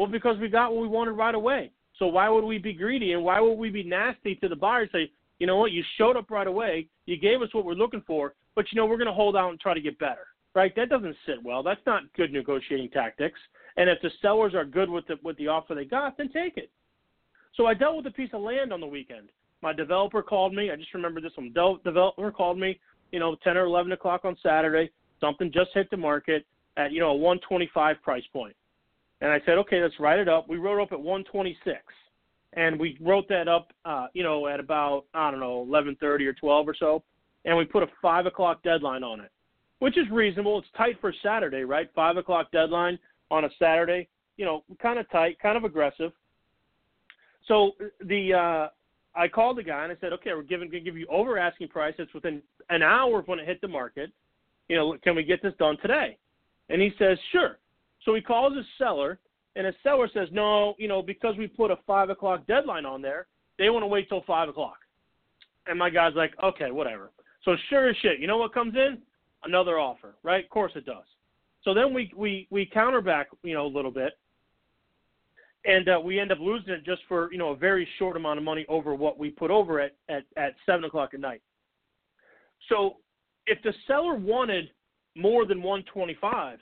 Well, 0.00 0.08
because 0.08 0.38
we 0.38 0.48
got 0.48 0.72
what 0.72 0.80
we 0.80 0.88
wanted 0.88 1.10
right 1.10 1.34
away. 1.34 1.72
So 1.98 2.06
why 2.06 2.30
would 2.30 2.44
we 2.44 2.56
be 2.56 2.72
greedy 2.72 3.12
and 3.12 3.22
why 3.22 3.38
would 3.38 3.58
we 3.58 3.68
be 3.68 3.82
nasty 3.82 4.34
to 4.36 4.48
the 4.48 4.56
buyer? 4.56 4.88
Say, 4.90 5.10
you 5.38 5.46
know 5.46 5.58
what, 5.58 5.72
you 5.72 5.84
showed 5.98 6.16
up 6.16 6.30
right 6.30 6.46
away, 6.46 6.86
you 7.04 7.18
gave 7.18 7.42
us 7.42 7.52
what 7.52 7.66
we're 7.66 7.74
looking 7.74 8.02
for, 8.06 8.32
but 8.54 8.64
you 8.72 8.80
know 8.80 8.86
we're 8.86 8.96
going 8.96 9.08
to 9.08 9.12
hold 9.12 9.36
out 9.36 9.50
and 9.50 9.60
try 9.60 9.74
to 9.74 9.80
get 9.82 9.98
better, 9.98 10.28
right? 10.54 10.74
That 10.74 10.88
doesn't 10.88 11.16
sit 11.26 11.34
well. 11.44 11.62
That's 11.62 11.84
not 11.84 12.10
good 12.16 12.32
negotiating 12.32 12.88
tactics. 12.88 13.38
And 13.76 13.90
if 13.90 14.00
the 14.00 14.10
sellers 14.22 14.54
are 14.54 14.64
good 14.64 14.88
with 14.88 15.06
the 15.06 15.16
with 15.22 15.36
the 15.36 15.48
offer 15.48 15.74
they 15.74 15.84
got, 15.84 16.16
then 16.16 16.32
take 16.32 16.56
it. 16.56 16.70
So 17.54 17.66
I 17.66 17.74
dealt 17.74 17.98
with 17.98 18.06
a 18.06 18.10
piece 18.10 18.30
of 18.32 18.40
land 18.40 18.72
on 18.72 18.80
the 18.80 18.86
weekend. 18.86 19.28
My 19.60 19.74
developer 19.74 20.22
called 20.22 20.54
me. 20.54 20.70
I 20.70 20.76
just 20.76 20.94
remember 20.94 21.20
this 21.20 21.32
one. 21.36 21.52
De- 21.52 21.76
developer 21.84 22.32
called 22.32 22.58
me. 22.58 22.80
You 23.12 23.18
know, 23.18 23.36
10 23.44 23.58
or 23.58 23.66
11 23.66 23.92
o'clock 23.92 24.24
on 24.24 24.34
Saturday. 24.42 24.90
Something 25.20 25.52
just 25.52 25.72
hit 25.74 25.90
the 25.90 25.98
market 25.98 26.46
at 26.78 26.90
you 26.90 27.00
know 27.00 27.10
a 27.10 27.14
125 27.14 28.00
price 28.02 28.24
point. 28.32 28.56
And 29.20 29.30
I 29.30 29.40
said, 29.44 29.58
okay, 29.58 29.82
let's 29.82 29.98
write 30.00 30.18
it 30.18 30.28
up. 30.28 30.48
We 30.48 30.56
wrote 30.56 30.82
up 30.82 30.92
at 30.92 31.00
126, 31.00 31.78
and 32.54 32.80
we 32.80 32.96
wrote 33.00 33.28
that 33.28 33.48
up, 33.48 33.72
uh, 33.84 34.06
you 34.14 34.22
know, 34.22 34.46
at 34.46 34.60
about 34.60 35.04
I 35.14 35.30
don't 35.30 35.40
know 35.40 35.66
11:30 35.70 36.26
or 36.26 36.32
12 36.32 36.68
or 36.68 36.74
so 36.74 37.02
and 37.44 37.56
we 37.56 37.64
put 37.64 37.82
a 37.82 37.86
five 38.02 38.26
o'clock 38.26 38.62
deadline 38.62 39.02
on 39.02 39.20
it, 39.20 39.30
which 39.78 39.96
is 39.96 40.04
reasonable. 40.10 40.58
It's 40.58 40.68
tight 40.76 40.96
for 41.00 41.12
Saturday, 41.22 41.62
right? 41.64 41.88
Five 41.94 42.16
o'clock 42.16 42.50
deadline 42.52 42.98
on 43.30 43.44
a 43.44 43.48
Saturday, 43.58 44.08
you 44.36 44.44
know, 44.44 44.64
kind 44.80 44.98
of 44.98 45.10
tight, 45.10 45.38
kind 45.40 45.56
of 45.56 45.64
aggressive. 45.64 46.12
So 47.48 47.72
the 48.04 48.34
uh, 48.34 48.68
I 49.18 49.28
called 49.28 49.58
the 49.58 49.62
guy 49.62 49.84
and 49.84 49.92
I 49.92 49.96
said, 50.00 50.12
okay, 50.14 50.30
we're 50.34 50.42
giving 50.42 50.70
going 50.70 50.84
to 50.84 50.90
give 50.90 50.98
you 50.98 51.06
over 51.08 51.38
asking 51.38 51.68
price. 51.68 51.94
It's 51.98 52.12
within 52.14 52.42
an 52.68 52.82
hour 52.82 53.20
of 53.20 53.28
when 53.28 53.38
it 53.38 53.46
hit 53.46 53.60
the 53.60 53.68
market. 53.68 54.10
You 54.68 54.76
know, 54.76 54.96
can 55.02 55.16
we 55.16 55.24
get 55.24 55.42
this 55.42 55.54
done 55.58 55.76
today? 55.82 56.16
And 56.68 56.80
he 56.80 56.92
says, 56.98 57.18
sure. 57.32 57.58
So 58.04 58.14
he 58.14 58.20
calls 58.20 58.56
his 58.56 58.66
seller, 58.78 59.18
and 59.56 59.66
his 59.66 59.74
seller 59.82 60.08
says, 60.12 60.28
no, 60.32 60.74
you 60.78 60.88
know, 60.88 61.02
because 61.02 61.36
we 61.36 61.46
put 61.46 61.70
a 61.70 61.76
five 61.86 62.10
o'clock 62.10 62.46
deadline 62.46 62.86
on 62.86 63.02
there, 63.02 63.26
they 63.58 63.68
want 63.70 63.82
to 63.82 63.88
wait 63.88 64.08
till 64.08 64.22
five 64.26 64.48
o'clock. 64.48 64.78
And 65.66 65.78
my 65.78 65.90
guy's 65.90 66.14
like, 66.14 66.32
okay, 66.42 66.70
whatever. 66.70 67.10
So 67.44 67.56
sure 67.68 67.88
as 67.88 67.96
shit, 67.98 68.20
you 68.20 68.26
know 68.26 68.38
what 68.38 68.54
comes 68.54 68.74
in? 68.74 68.98
Another 69.44 69.78
offer, 69.78 70.14
right? 70.22 70.44
Of 70.44 70.50
course 70.50 70.72
it 70.74 70.84
does. 70.84 71.04
So 71.62 71.74
then 71.74 71.92
we 71.92 72.12
we 72.16 72.46
we 72.50 72.66
counter 72.66 73.00
back, 73.00 73.28
you 73.42 73.54
know, 73.54 73.66
a 73.66 73.68
little 73.68 73.90
bit, 73.90 74.18
and 75.64 75.88
uh, 75.88 76.00
we 76.02 76.18
end 76.18 76.32
up 76.32 76.38
losing 76.40 76.72
it 76.72 76.84
just 76.84 77.02
for 77.08 77.30
you 77.32 77.38
know 77.38 77.50
a 77.50 77.56
very 77.56 77.86
short 77.98 78.16
amount 78.16 78.38
of 78.38 78.44
money 78.44 78.64
over 78.68 78.94
what 78.94 79.18
we 79.18 79.30
put 79.30 79.50
over 79.50 79.80
at 79.80 79.92
at 80.08 80.24
at 80.36 80.54
seven 80.64 80.84
o'clock 80.84 81.10
at 81.14 81.20
night. 81.20 81.42
So 82.68 82.96
if 83.46 83.62
the 83.62 83.72
seller 83.86 84.14
wanted 84.14 84.70
more 85.16 85.44
than 85.44 85.62
125, 85.62 86.58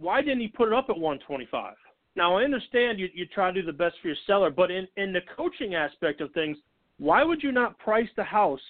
why 0.00 0.22
didn't 0.22 0.40
he 0.40 0.48
put 0.48 0.68
it 0.68 0.74
up 0.74 0.86
at 0.88 0.98
125? 0.98 1.74
Now 2.16 2.36
I 2.36 2.42
understand 2.42 2.98
you 2.98 3.08
you 3.14 3.26
try 3.26 3.52
to 3.52 3.60
do 3.60 3.66
the 3.66 3.72
best 3.72 3.96
for 4.00 4.08
your 4.08 4.16
seller, 4.26 4.50
but 4.50 4.70
in 4.70 4.88
in 4.96 5.12
the 5.12 5.20
coaching 5.36 5.74
aspect 5.74 6.20
of 6.20 6.32
things, 6.32 6.56
why 6.98 7.22
would 7.22 7.42
you 7.42 7.52
not 7.52 7.78
price 7.78 8.08
the 8.16 8.24
house 8.24 8.60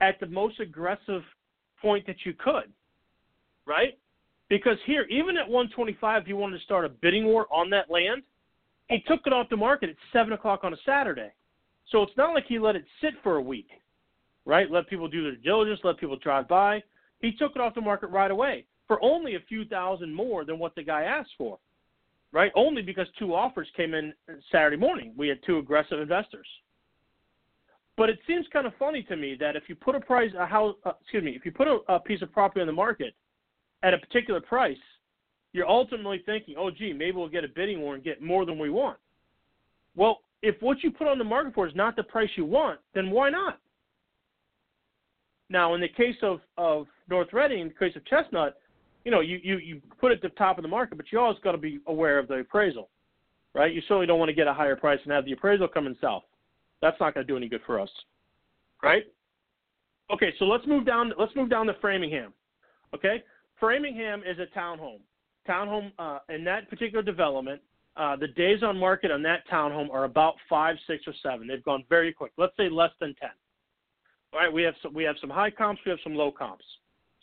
at 0.00 0.20
the 0.20 0.26
most 0.26 0.60
aggressive 0.60 1.22
point 1.82 2.06
that 2.06 2.24
you 2.24 2.34
could, 2.34 2.72
right? 3.66 3.98
Because 4.48 4.78
here, 4.86 5.04
even 5.10 5.36
at 5.36 5.46
125, 5.46 6.22
if 6.22 6.28
you 6.28 6.36
wanted 6.36 6.58
to 6.58 6.64
start 6.64 6.84
a 6.84 6.88
bidding 6.88 7.26
war 7.26 7.46
on 7.52 7.68
that 7.70 7.90
land, 7.90 8.22
he 8.88 9.00
took 9.06 9.20
it 9.26 9.32
off 9.32 9.48
the 9.50 9.56
market 9.56 9.90
at 9.90 9.96
7 10.12 10.32
o'clock 10.32 10.60
on 10.64 10.72
a 10.72 10.76
Saturday. 10.86 11.30
So 11.90 12.02
it's 12.02 12.16
not 12.16 12.32
like 12.32 12.46
he 12.46 12.58
let 12.58 12.76
it 12.76 12.84
sit 13.02 13.14
for 13.22 13.36
a 13.36 13.42
week, 13.42 13.68
right? 14.46 14.70
Let 14.70 14.88
people 14.88 15.08
do 15.08 15.22
their 15.22 15.36
diligence, 15.36 15.80
let 15.84 15.98
people 15.98 16.16
drive 16.16 16.48
by. 16.48 16.82
He 17.20 17.32
took 17.32 17.56
it 17.56 17.60
off 17.60 17.74
the 17.74 17.80
market 17.80 18.06
right 18.06 18.30
away 18.30 18.64
for 18.88 19.02
only 19.04 19.36
a 19.36 19.40
few 19.40 19.64
thousand 19.66 20.12
more 20.12 20.44
than 20.44 20.58
what 20.58 20.74
the 20.74 20.82
guy 20.82 21.02
asked 21.02 21.34
for, 21.38 21.58
right? 22.32 22.50
Only 22.56 22.82
because 22.82 23.06
two 23.18 23.34
offers 23.34 23.68
came 23.76 23.94
in 23.94 24.12
Saturday 24.50 24.76
morning. 24.76 25.12
We 25.16 25.28
had 25.28 25.38
two 25.46 25.58
aggressive 25.58 26.00
investors. 26.00 26.46
But 27.96 28.10
it 28.10 28.18
seems 28.26 28.46
kind 28.52 28.66
of 28.66 28.72
funny 28.78 29.02
to 29.04 29.16
me 29.16 29.36
that 29.40 29.56
if 29.56 29.64
you 29.68 29.74
put 29.74 29.94
a 29.94 30.00
price, 30.00 30.30
a 30.38 30.46
house, 30.46 30.74
uh, 30.84 30.92
excuse 31.00 31.22
me, 31.22 31.32
if 31.32 31.44
you 31.44 31.52
put 31.52 31.68
a, 31.68 31.78
a 31.88 32.00
piece 32.00 32.22
of 32.22 32.32
property 32.32 32.60
on 32.60 32.66
the 32.66 32.72
market 32.72 33.14
at 33.82 33.92
a 33.92 33.98
particular 33.98 34.40
price, 34.40 34.76
you're 35.52 35.68
ultimately 35.68 36.22
thinking, 36.24 36.54
oh, 36.56 36.70
gee, 36.70 36.92
maybe 36.92 37.16
we'll 37.16 37.28
get 37.28 37.44
a 37.44 37.48
bidding 37.48 37.80
war 37.80 37.94
and 37.94 38.04
get 38.04 38.22
more 38.22 38.46
than 38.46 38.58
we 38.58 38.70
want. 38.70 38.96
Well, 39.96 40.20
if 40.42 40.54
what 40.60 40.84
you 40.84 40.92
put 40.92 41.08
on 41.08 41.18
the 41.18 41.24
market 41.24 41.54
for 41.54 41.66
is 41.66 41.74
not 41.74 41.96
the 41.96 42.04
price 42.04 42.30
you 42.36 42.44
want, 42.44 42.78
then 42.94 43.10
why 43.10 43.30
not? 43.30 43.58
Now, 45.50 45.74
in 45.74 45.80
the 45.80 45.88
case 45.88 46.16
of, 46.22 46.40
of 46.56 46.86
North 47.08 47.32
Reading, 47.32 47.60
in 47.60 47.68
the 47.68 47.74
case 47.74 47.96
of 47.96 48.04
Chestnut, 48.06 48.58
you 49.08 49.12
know, 49.12 49.20
you, 49.20 49.40
you, 49.42 49.56
you 49.56 49.80
put 49.98 50.12
it 50.12 50.16
at 50.16 50.20
the 50.20 50.36
top 50.36 50.58
of 50.58 50.62
the 50.62 50.68
market, 50.68 50.96
but 50.96 51.06
you 51.10 51.18
always 51.18 51.38
got 51.42 51.52
to 51.52 51.58
be 51.58 51.80
aware 51.86 52.18
of 52.18 52.28
the 52.28 52.34
appraisal, 52.34 52.90
right? 53.54 53.72
You 53.72 53.80
certainly 53.88 54.04
don't 54.04 54.18
want 54.18 54.28
to 54.28 54.34
get 54.34 54.46
a 54.46 54.52
higher 54.52 54.76
price 54.76 54.98
and 55.04 55.12
have 55.14 55.24
the 55.24 55.32
appraisal 55.32 55.66
come 55.66 55.86
in 55.86 55.96
south. 55.98 56.24
That's 56.82 57.00
not 57.00 57.14
going 57.14 57.26
to 57.26 57.32
do 57.32 57.34
any 57.34 57.48
good 57.48 57.62
for 57.64 57.80
us, 57.80 57.88
right? 58.82 59.04
Okay, 60.12 60.34
so 60.38 60.44
let's 60.44 60.66
move 60.66 60.84
down. 60.84 61.14
Let's 61.18 61.34
move 61.34 61.48
down 61.48 61.64
to 61.68 61.74
Framingham. 61.80 62.34
Okay, 62.94 63.22
Framingham 63.58 64.24
is 64.30 64.36
a 64.38 64.58
townhome. 64.58 65.00
Townhome 65.48 65.90
uh, 65.98 66.18
in 66.28 66.44
that 66.44 66.68
particular 66.68 67.02
development. 67.02 67.62
Uh, 67.96 68.14
the 68.14 68.28
days 68.28 68.62
on 68.62 68.76
market 68.76 69.10
on 69.10 69.22
that 69.22 69.40
townhome 69.50 69.88
are 69.90 70.04
about 70.04 70.34
five, 70.50 70.76
six, 70.86 71.04
or 71.06 71.14
seven. 71.22 71.48
They've 71.48 71.64
gone 71.64 71.82
very 71.88 72.12
quick. 72.12 72.32
Let's 72.36 72.54
say 72.58 72.68
less 72.68 72.90
than 73.00 73.14
ten. 73.14 73.30
All 74.34 74.40
right, 74.40 74.52
we 74.52 74.64
have 74.64 74.74
some, 74.82 74.92
we 74.92 75.02
have 75.04 75.16
some 75.18 75.30
high 75.30 75.50
comps. 75.50 75.80
We 75.86 75.90
have 75.92 75.98
some 76.04 76.14
low 76.14 76.30
comps. 76.30 76.64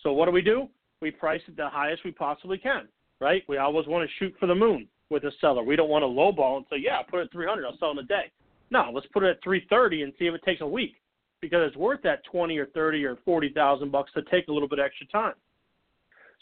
So 0.02 0.14
what 0.14 0.26
do 0.26 0.32
we 0.32 0.42
do? 0.42 0.68
We 1.02 1.12
price 1.12 1.42
it 1.48 1.58
the 1.58 1.70
highest 1.70 2.04
we 2.04 2.12
possibly 2.12 2.58
can. 2.58 2.88
Right? 3.22 3.44
We 3.48 3.58
always 3.58 3.88
want 3.88 4.08
to 4.08 4.16
shoot 4.18 4.36
for 4.40 4.48
the 4.48 4.56
moon 4.56 4.88
with 5.10 5.24
a 5.24 5.32
seller. 5.40 5.64
We 5.64 5.76
don't 5.76 5.90
want 5.90 6.04
to 6.04 6.08
lowball 6.08 6.58
and 6.58 6.66
say, 6.70 6.78
yeah, 6.80 7.02
put 7.02 7.20
it 7.20 7.26
at 7.26 7.32
300. 7.32 7.66
I'll 7.66 7.78
sell 7.78 7.92
in 7.92 8.00
a 8.00 8.04
day. 8.04 8.32
No, 8.72 8.90
let's 8.94 9.08
put 9.14 9.24
it 9.24 9.30
at 9.30 9.44
330 9.44 10.02
and 10.02 10.14
see 10.18 10.26
if 10.26 10.34
it 10.34 10.44
takes 10.44 10.62
a 10.62 10.68
week 10.68 10.96
because 11.42 11.60
it's 11.66 11.78
worth 11.78 12.02
that 12.04 12.24
20 12.26 12.58
or 12.58 12.66
30 12.68 13.06
or 13.06 13.18
40,000 13.24 13.92
bucks 13.92 14.12
to 14.14 14.24
take 14.24 14.48
a 14.48 14.52
little 14.52 14.68
bit 14.68 14.80
extra 14.80 15.06
time. 15.08 15.34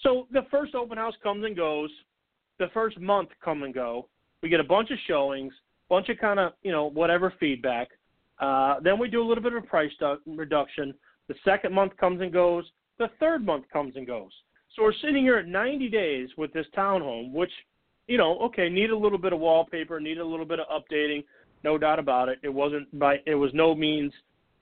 So 0.02 0.28
the 0.32 0.42
first 0.50 0.76
open 0.76 0.98
house 0.98 1.14
comes 1.22 1.46
and 1.46 1.56
goes. 1.56 1.90
The 2.60 2.68
first 2.74 3.00
month 3.00 3.30
come 3.44 3.64
and 3.64 3.74
go. 3.74 4.08
We 4.42 4.50
get 4.50 4.60
a 4.60 4.64
bunch 4.64 4.92
of 4.92 4.98
showings, 5.08 5.54
bunch 5.90 6.10
of 6.10 6.18
kind 6.18 6.40
of 6.40 6.54
you 6.64 6.72
know 6.72 6.90
whatever 6.90 7.34
feedback. 7.40 7.90
Uh, 8.40 8.80
then 8.82 9.00
we 9.00 9.08
do 9.08 9.22
a 9.22 9.26
little 9.26 9.44
bit 9.44 9.54
of 9.54 9.64
a 9.64 9.68
price 9.68 9.92
du- 10.00 10.20
reduction. 10.26 10.94
The 11.28 11.36
second 11.46 11.74
month 11.74 11.96
comes 11.98 12.22
and 12.22 12.32
goes. 12.32 12.66
The 13.00 13.10
third 13.20 13.46
month 13.46 13.66
comes 13.72 13.96
and 13.96 14.06
goes. 14.06 14.32
So 14.76 14.84
we're 14.84 14.94
sitting 15.02 15.24
here 15.24 15.38
at 15.38 15.48
90 15.48 15.90
days 15.90 16.30
with 16.38 16.52
this 16.54 16.66
townhome, 16.76 17.32
which, 17.32 17.52
you 18.08 18.18
know, 18.18 18.40
okay, 18.40 18.70
need 18.70 18.90
a 18.90 18.98
little 18.98 19.18
bit 19.18 19.34
of 19.34 19.40
wallpaper, 19.40 20.00
need 20.00 20.18
a 20.18 20.26
little 20.26 20.46
bit 20.46 20.60
of 20.60 20.68
updating, 20.68 21.24
no 21.64 21.78
doubt 21.78 22.00
about 22.00 22.30
it. 22.30 22.40
It 22.44 22.50
wasn't 22.50 22.98
by, 23.00 23.18
it 23.26 23.36
was 23.36 23.52
no 23.54 23.76
means, 23.76 24.12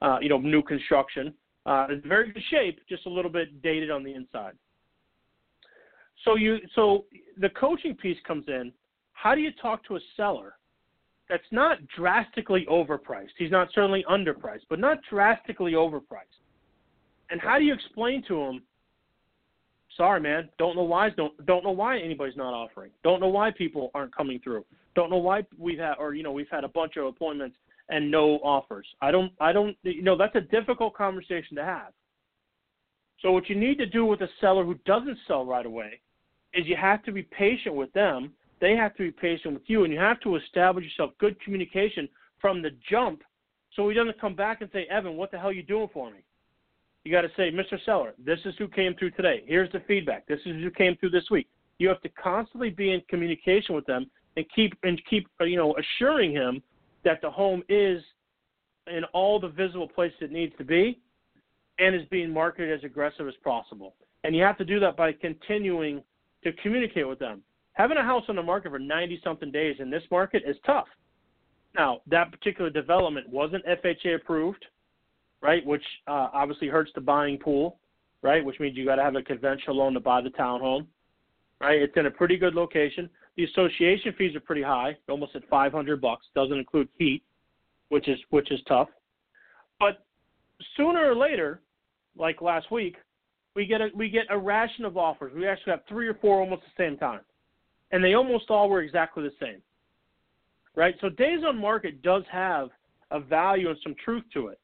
uh, 0.02 0.18
you 0.22 0.30
know, 0.30 0.38
new 0.38 0.62
construction. 0.62 1.34
Uh, 1.66 1.88
it's 1.90 2.06
very 2.06 2.32
good 2.32 2.44
shape, 2.50 2.80
just 2.90 3.06
a 3.06 3.10
little 3.10 3.32
bit 3.32 3.62
dated 3.62 3.92
on 3.92 4.04
the 4.04 4.14
inside. 4.14 4.54
So 6.26 6.36
you, 6.36 6.58
so 6.76 7.06
the 7.40 7.50
coaching 7.50 7.96
piece 7.96 8.18
comes 8.28 8.46
in. 8.48 8.72
How 9.14 9.36
do 9.36 9.42
you 9.42 9.52
talk 9.62 9.86
to 9.86 9.96
a 9.96 10.00
seller 10.18 10.56
that's 11.30 11.44
not 11.52 11.78
drastically 11.96 12.66
overpriced? 12.70 13.30
He's 13.38 13.52
not 13.52 13.70
certainly 13.74 14.04
underpriced, 14.10 14.66
but 14.70 14.80
not 14.80 14.98
drastically 15.10 15.74
overpriced. 15.74 16.41
And 17.32 17.40
how 17.42 17.58
do 17.58 17.64
you 17.64 17.74
explain 17.74 18.24
to 18.28 18.36
them? 18.36 18.62
sorry, 19.98 20.20
man. 20.20 20.50
Don't 20.58 20.76
know 20.76 20.84
why. 20.84 21.10
Don't 21.10 21.46
don't 21.46 21.64
know 21.64 21.72
why 21.72 22.00
anybody's 22.00 22.36
not 22.36 22.54
offering. 22.54 22.92
Don't 23.04 23.20
know 23.20 23.28
why 23.28 23.52
people 23.52 23.92
aren't 23.94 24.16
coming 24.16 24.40
through. 24.44 24.66
Don't 24.96 25.10
know 25.10 25.18
why 25.18 25.46
we've 25.58 25.80
had 25.80 25.96
or 26.00 26.14
you 26.14 26.24
know 26.24 26.32
we've 26.32 26.50
had 26.50 26.64
a 26.64 26.70
bunch 26.70 26.98
of 26.98 27.06
appointments 27.06 27.56
and 27.90 28.10
no 28.10 28.40
offers. 28.44 28.88
I 29.02 29.12
don't 29.12 29.32
I 29.40 29.52
don't 29.52 29.78
you 29.84 30.02
know 30.02 30.18
that's 30.18 30.36
a 30.36 30.42
difficult 30.42 30.96
conversation 30.96 31.56
to 31.58 31.64
have. 31.64 31.94
So 33.22 33.32
what 33.32 33.50
you 33.50 33.56
need 33.56 33.78
to 33.78 33.86
do 33.86 34.06
with 34.06 34.22
a 34.22 34.30
seller 34.40 34.66
who 34.66 34.76
doesn't 34.86 35.18
sell 35.28 35.46
right 35.46 35.66
away 35.66 36.00
is 36.54 36.66
you 36.66 36.76
have 36.76 37.04
to 37.04 37.12
be 37.12 37.22
patient 37.22 37.76
with 37.76 37.94
them. 37.94 38.34
They 38.60 38.76
have 38.76 38.96
to 38.96 39.04
be 39.04 39.12
patient 39.12 39.54
with 39.54 39.64
you, 39.68 39.84
and 39.84 39.94
you 39.94 40.00
have 40.00 40.20
to 40.22 40.36
establish 40.36 40.86
yourself 40.86 41.12
good 41.20 41.40
communication 41.42 42.10
from 42.40 42.62
the 42.62 42.72
jump, 42.90 43.24
so 43.76 43.88
he 43.88 43.96
doesn't 43.96 44.20
come 44.20 44.36
back 44.36 44.62
and 44.62 44.70
say, 44.74 44.86
Evan, 44.90 45.18
what 45.18 45.32
the 45.32 45.38
hell 45.38 45.50
are 45.50 45.54
you 45.54 45.64
doing 45.64 45.88
for 45.94 46.10
me? 46.12 46.20
You 47.04 47.12
got 47.12 47.22
to 47.22 47.30
say, 47.36 47.52
Mr. 47.52 47.84
Seller, 47.84 48.14
this 48.24 48.40
is 48.46 48.54
who 48.58 48.68
came 48.68 48.94
through 48.96 49.12
today. 49.12 49.44
Here's 49.46 49.72
the 49.72 49.82
feedback. 49.88 50.28
This 50.28 50.40
is 50.46 50.62
who 50.62 50.70
came 50.70 50.96
through 50.98 51.10
this 51.10 51.30
week. 51.32 51.48
You 51.80 51.88
have 51.90 52.02
to 52.02 52.10
constantly 52.10 52.70
be 52.70 52.94
in 52.94 53.02
communication 53.10 53.74
with 53.74 53.86
them 53.86 54.10
and 54.38 54.46
keep 54.56 54.74
and 54.84 55.02
keep 55.10 55.28
you 55.42 55.58
know 55.58 55.76
assuring 55.78 56.32
him 56.32 56.62
that 57.04 57.22
the 57.22 57.30
home 57.30 57.64
is 57.70 58.04
in 58.88 59.04
all 59.14 59.40
the 59.40 59.48
visible 59.48 59.88
places 59.88 60.18
it 60.22 60.32
needs 60.32 60.54
to 60.58 60.64
be 60.64 61.00
and 61.80 61.96
is 61.96 62.04
being 62.12 62.32
marketed 62.32 62.72
as 62.78 62.84
aggressive 62.84 63.28
as 63.28 63.34
possible. 63.44 63.96
And 64.24 64.36
you 64.36 64.44
have 64.44 64.58
to 64.60 64.66
do 64.66 64.80
that 64.80 64.96
by 64.96 65.12
continuing 65.14 66.04
to 66.44 66.52
communicate 66.62 67.08
with 67.08 67.18
them. 67.18 67.42
Having 67.74 67.98
a 67.98 68.04
house 68.04 68.24
on 68.30 68.36
the 68.36 68.44
market 68.44 68.72
for 68.72 68.80
90 68.80 69.20
something 69.24 69.52
days 69.52 69.78
in 69.80 69.90
this 69.90 70.04
market 70.12 70.44
is 70.46 70.58
tough. 70.66 70.88
Now, 71.74 72.02
that 72.08 72.32
particular 72.32 72.70
development 72.70 73.28
wasn't 73.30 73.66
FHA 73.66 74.16
approved 74.16 74.64
right? 75.42 75.66
Which 75.66 75.84
uh, 76.08 76.30
obviously 76.34 76.68
hurts 76.68 76.92
the 76.96 77.02
buying 77.02 77.38
pool, 77.38 77.80
right? 78.22 78.44
Which 78.44 78.60
means 78.60 78.78
you 78.78 78.86
got 78.86 78.96
to 78.96 79.04
have 79.04 79.16
a 79.16 79.22
conventional 79.22 79.78
loan 79.78 79.94
to 79.94 80.00
buy 80.00 80.22
the 80.22 80.30
townhome, 80.30 80.86
right? 81.60 81.82
It's 81.82 81.94
in 81.98 82.06
a 82.06 82.12
pretty 82.12 82.38
good 82.38 82.56
location. 82.56 83.10
The 83.38 83.46
association 83.46 84.14
fees 84.18 84.36
are 84.36 84.42
pretty 84.42 84.62
high, 84.62 84.96
almost 85.10 85.36
at 85.36 85.48
500 85.50 86.02
bucks. 86.02 86.26
Doesn't 86.36 86.58
include 86.58 86.90
heat, 86.98 87.24
which 87.90 88.08
is 88.08 88.20
which 88.30 88.52
is 88.52 88.60
tough. 88.68 88.90
But 89.80 90.06
sooner 90.78 91.10
or 91.10 91.16
later, 91.16 91.62
like 92.16 92.42
last 92.42 92.72
week, 92.72 92.98
we 93.56 93.66
get 93.66 93.82
a 93.82 93.90
we 93.96 94.10
get 94.10 94.26
a 94.30 94.38
ration 94.38 94.86
of 94.86 94.98
offers. 94.98 95.34
We 95.36 95.48
actually 95.48 95.72
have 95.72 95.82
three 95.88 96.08
or 96.08 96.14
four 96.16 96.40
almost 96.40 96.64
the 96.64 96.84
same 96.84 96.98
time, 96.98 97.22
and 97.92 98.04
they 98.04 98.14
almost 98.14 98.50
all 98.50 98.70
were 98.70 98.82
exactly 98.82 99.24
the 99.24 99.34
same. 99.40 99.62
Right. 100.76 100.96
So 101.02 101.10
days 101.10 101.42
on 101.46 101.60
market 101.60 102.02
does 102.02 102.24
have 102.32 102.70
a 103.12 103.20
value 103.20 103.70
and 103.70 103.78
some 103.84 103.94
truth 104.06 104.24
to 104.34 104.48
it 104.48 104.61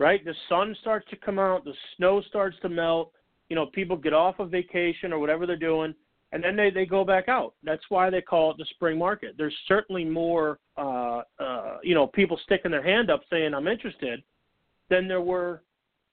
right? 0.00 0.24
The 0.24 0.34
sun 0.48 0.74
starts 0.80 1.08
to 1.10 1.16
come 1.16 1.38
out, 1.38 1.64
the 1.64 1.74
snow 1.96 2.22
starts 2.22 2.56
to 2.62 2.68
melt. 2.68 3.12
You 3.50 3.56
know, 3.56 3.66
people 3.66 3.96
get 3.96 4.14
off 4.14 4.38
of 4.38 4.50
vacation 4.50 5.12
or 5.12 5.18
whatever 5.18 5.46
they're 5.46 5.56
doing, 5.56 5.94
and 6.32 6.42
then 6.42 6.56
they 6.56 6.70
they 6.70 6.86
go 6.86 7.04
back 7.04 7.28
out. 7.28 7.54
That's 7.62 7.82
why 7.90 8.08
they 8.08 8.22
call 8.22 8.50
it 8.50 8.56
the 8.56 8.64
spring 8.70 8.98
market. 8.98 9.34
There's 9.36 9.54
certainly 9.68 10.04
more, 10.04 10.58
uh, 10.78 11.22
uh, 11.38 11.78
you 11.82 11.94
know, 11.94 12.06
people 12.06 12.40
sticking 12.44 12.70
their 12.70 12.82
hand 12.82 13.10
up 13.10 13.20
saying 13.28 13.52
I'm 13.52 13.68
interested, 13.68 14.22
than 14.88 15.06
there 15.06 15.20
were, 15.20 15.62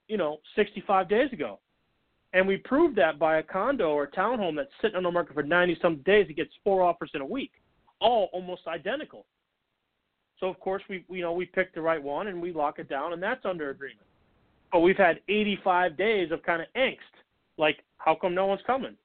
you 0.06 0.18
know, 0.18 0.38
65 0.54 1.08
days 1.08 1.32
ago. 1.32 1.58
And 2.34 2.46
we 2.46 2.58
proved 2.58 2.96
that 2.98 3.18
by 3.18 3.38
a 3.38 3.42
condo 3.42 3.90
or 3.90 4.04
a 4.04 4.10
townhome 4.10 4.56
that's 4.56 4.70
sitting 4.82 4.96
on 4.96 5.02
the 5.02 5.10
market 5.10 5.32
for 5.32 5.42
90 5.42 5.78
some 5.80 5.96
days. 6.04 6.26
It 6.28 6.36
gets 6.36 6.52
four 6.62 6.82
offers 6.82 7.10
in 7.14 7.22
a 7.22 7.26
week, 7.26 7.52
all 8.00 8.28
almost 8.34 8.66
identical. 8.66 9.24
So 10.40 10.46
of 10.48 10.58
course 10.60 10.82
we 10.88 11.04
you 11.10 11.22
know 11.22 11.32
we 11.32 11.46
picked 11.46 11.74
the 11.74 11.82
right 11.82 12.02
one 12.02 12.28
and 12.28 12.40
we 12.40 12.52
lock 12.52 12.78
it 12.78 12.88
down 12.88 13.12
and 13.12 13.22
that's 13.22 13.44
under 13.44 13.70
agreement. 13.70 14.06
But 14.72 14.80
we've 14.80 14.96
had 14.96 15.20
85 15.28 15.96
days 15.96 16.30
of 16.30 16.42
kind 16.42 16.60
of 16.60 16.68
angst, 16.76 16.96
like 17.56 17.78
how 17.96 18.14
come 18.14 18.34
no 18.34 18.46
one's 18.46 18.60
coming? 18.66 18.96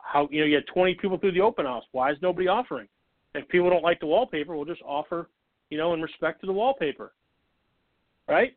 How 0.00 0.28
you 0.30 0.40
know 0.40 0.46
you 0.46 0.56
had 0.56 0.66
20 0.66 0.94
people 0.94 1.18
through 1.18 1.32
the 1.32 1.40
open 1.40 1.66
house. 1.66 1.84
Why 1.92 2.10
is 2.10 2.18
nobody 2.20 2.48
offering? 2.48 2.88
If 3.34 3.48
people 3.48 3.70
don't 3.70 3.82
like 3.82 4.00
the 4.00 4.06
wallpaper, 4.06 4.54
we'll 4.54 4.64
just 4.64 4.82
offer, 4.82 5.28
you 5.70 5.78
know, 5.78 5.92
in 5.94 6.00
respect 6.00 6.40
to 6.42 6.46
the 6.46 6.52
wallpaper, 6.52 7.12
right? 8.28 8.54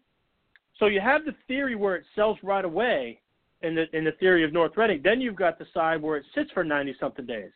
So 0.78 0.86
you 0.86 1.02
have 1.02 1.26
the 1.26 1.34
theory 1.48 1.76
where 1.76 1.96
it 1.96 2.04
sells 2.16 2.38
right 2.44 2.64
away 2.64 3.20
in 3.62 3.76
the 3.76 3.86
in 3.96 4.04
the 4.04 4.12
theory 4.14 4.44
of 4.44 4.54
North 4.54 4.74
Reading. 4.78 5.02
Then 5.04 5.22
you've 5.22 5.36
got 5.36 5.58
the 5.58 5.66
side 5.74 6.02
where 6.02 6.18
it 6.18 6.26
sits 6.36 6.52
for 6.52 6.64
90 6.64 6.96
something 7.00 7.26
days. 7.26 7.52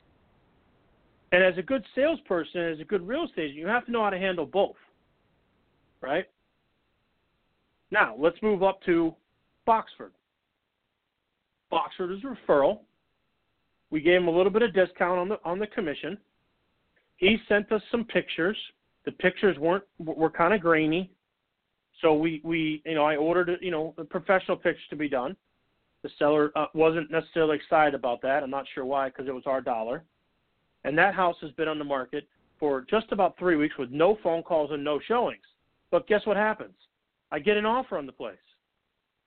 And 1.31 1.43
as 1.43 1.57
a 1.57 1.61
good 1.61 1.85
salesperson, 1.95 2.61
as 2.61 2.79
a 2.79 2.83
good 2.83 3.07
real 3.07 3.23
estate 3.23 3.43
agent, 3.43 3.59
you 3.59 3.67
have 3.67 3.85
to 3.85 3.91
know 3.91 4.03
how 4.03 4.09
to 4.09 4.17
handle 4.17 4.45
both. 4.45 4.75
Right? 6.01 6.25
Now, 7.89 8.15
let's 8.17 8.41
move 8.41 8.63
up 8.63 8.81
to 8.83 9.15
Boxford. 9.67 10.11
Boxford 11.71 12.11
is 12.11 12.23
a 12.23 12.35
referral. 12.35 12.79
We 13.91 14.01
gave 14.01 14.21
him 14.21 14.27
a 14.27 14.31
little 14.31 14.51
bit 14.51 14.61
of 14.61 14.73
discount 14.73 15.19
on 15.19 15.29
the 15.29 15.37
on 15.43 15.59
the 15.59 15.67
commission. 15.67 16.17
He 17.17 17.37
sent 17.47 17.71
us 17.71 17.81
some 17.91 18.05
pictures. 18.05 18.57
The 19.05 19.11
pictures 19.11 19.57
weren't 19.57 19.83
were 19.99 20.29
kind 20.29 20.53
of 20.53 20.61
grainy, 20.61 21.11
so 22.01 22.13
we 22.13 22.41
we 22.43 22.81
you 22.85 22.95
know 22.95 23.03
I 23.03 23.17
ordered 23.17 23.57
you 23.61 23.71
know 23.71 23.93
a 23.97 24.03
professional 24.03 24.57
picture 24.57 24.81
to 24.89 24.95
be 24.95 25.09
done. 25.09 25.35
The 26.03 26.09
seller 26.17 26.51
uh, 26.55 26.65
wasn't 26.73 27.11
necessarily 27.11 27.57
excited 27.57 27.93
about 27.93 28.21
that. 28.23 28.43
I'm 28.43 28.49
not 28.49 28.65
sure 28.73 28.85
why 28.85 29.09
because 29.09 29.27
it 29.27 29.35
was 29.35 29.43
our 29.45 29.61
dollar 29.61 30.03
and 30.83 30.97
that 30.97 31.13
house 31.13 31.35
has 31.41 31.51
been 31.51 31.67
on 31.67 31.79
the 31.79 31.85
market 31.85 32.27
for 32.59 32.81
just 32.81 33.11
about 33.11 33.37
three 33.37 33.55
weeks 33.55 33.77
with 33.77 33.91
no 33.91 34.17
phone 34.23 34.43
calls 34.43 34.71
and 34.71 34.83
no 34.83 34.99
showings. 35.07 35.41
But 35.89 36.07
guess 36.07 36.25
what 36.25 36.37
happens? 36.37 36.73
I 37.31 37.39
get 37.39 37.57
an 37.57 37.65
offer 37.65 37.97
on 37.97 38.05
the 38.05 38.11
place. 38.11 38.37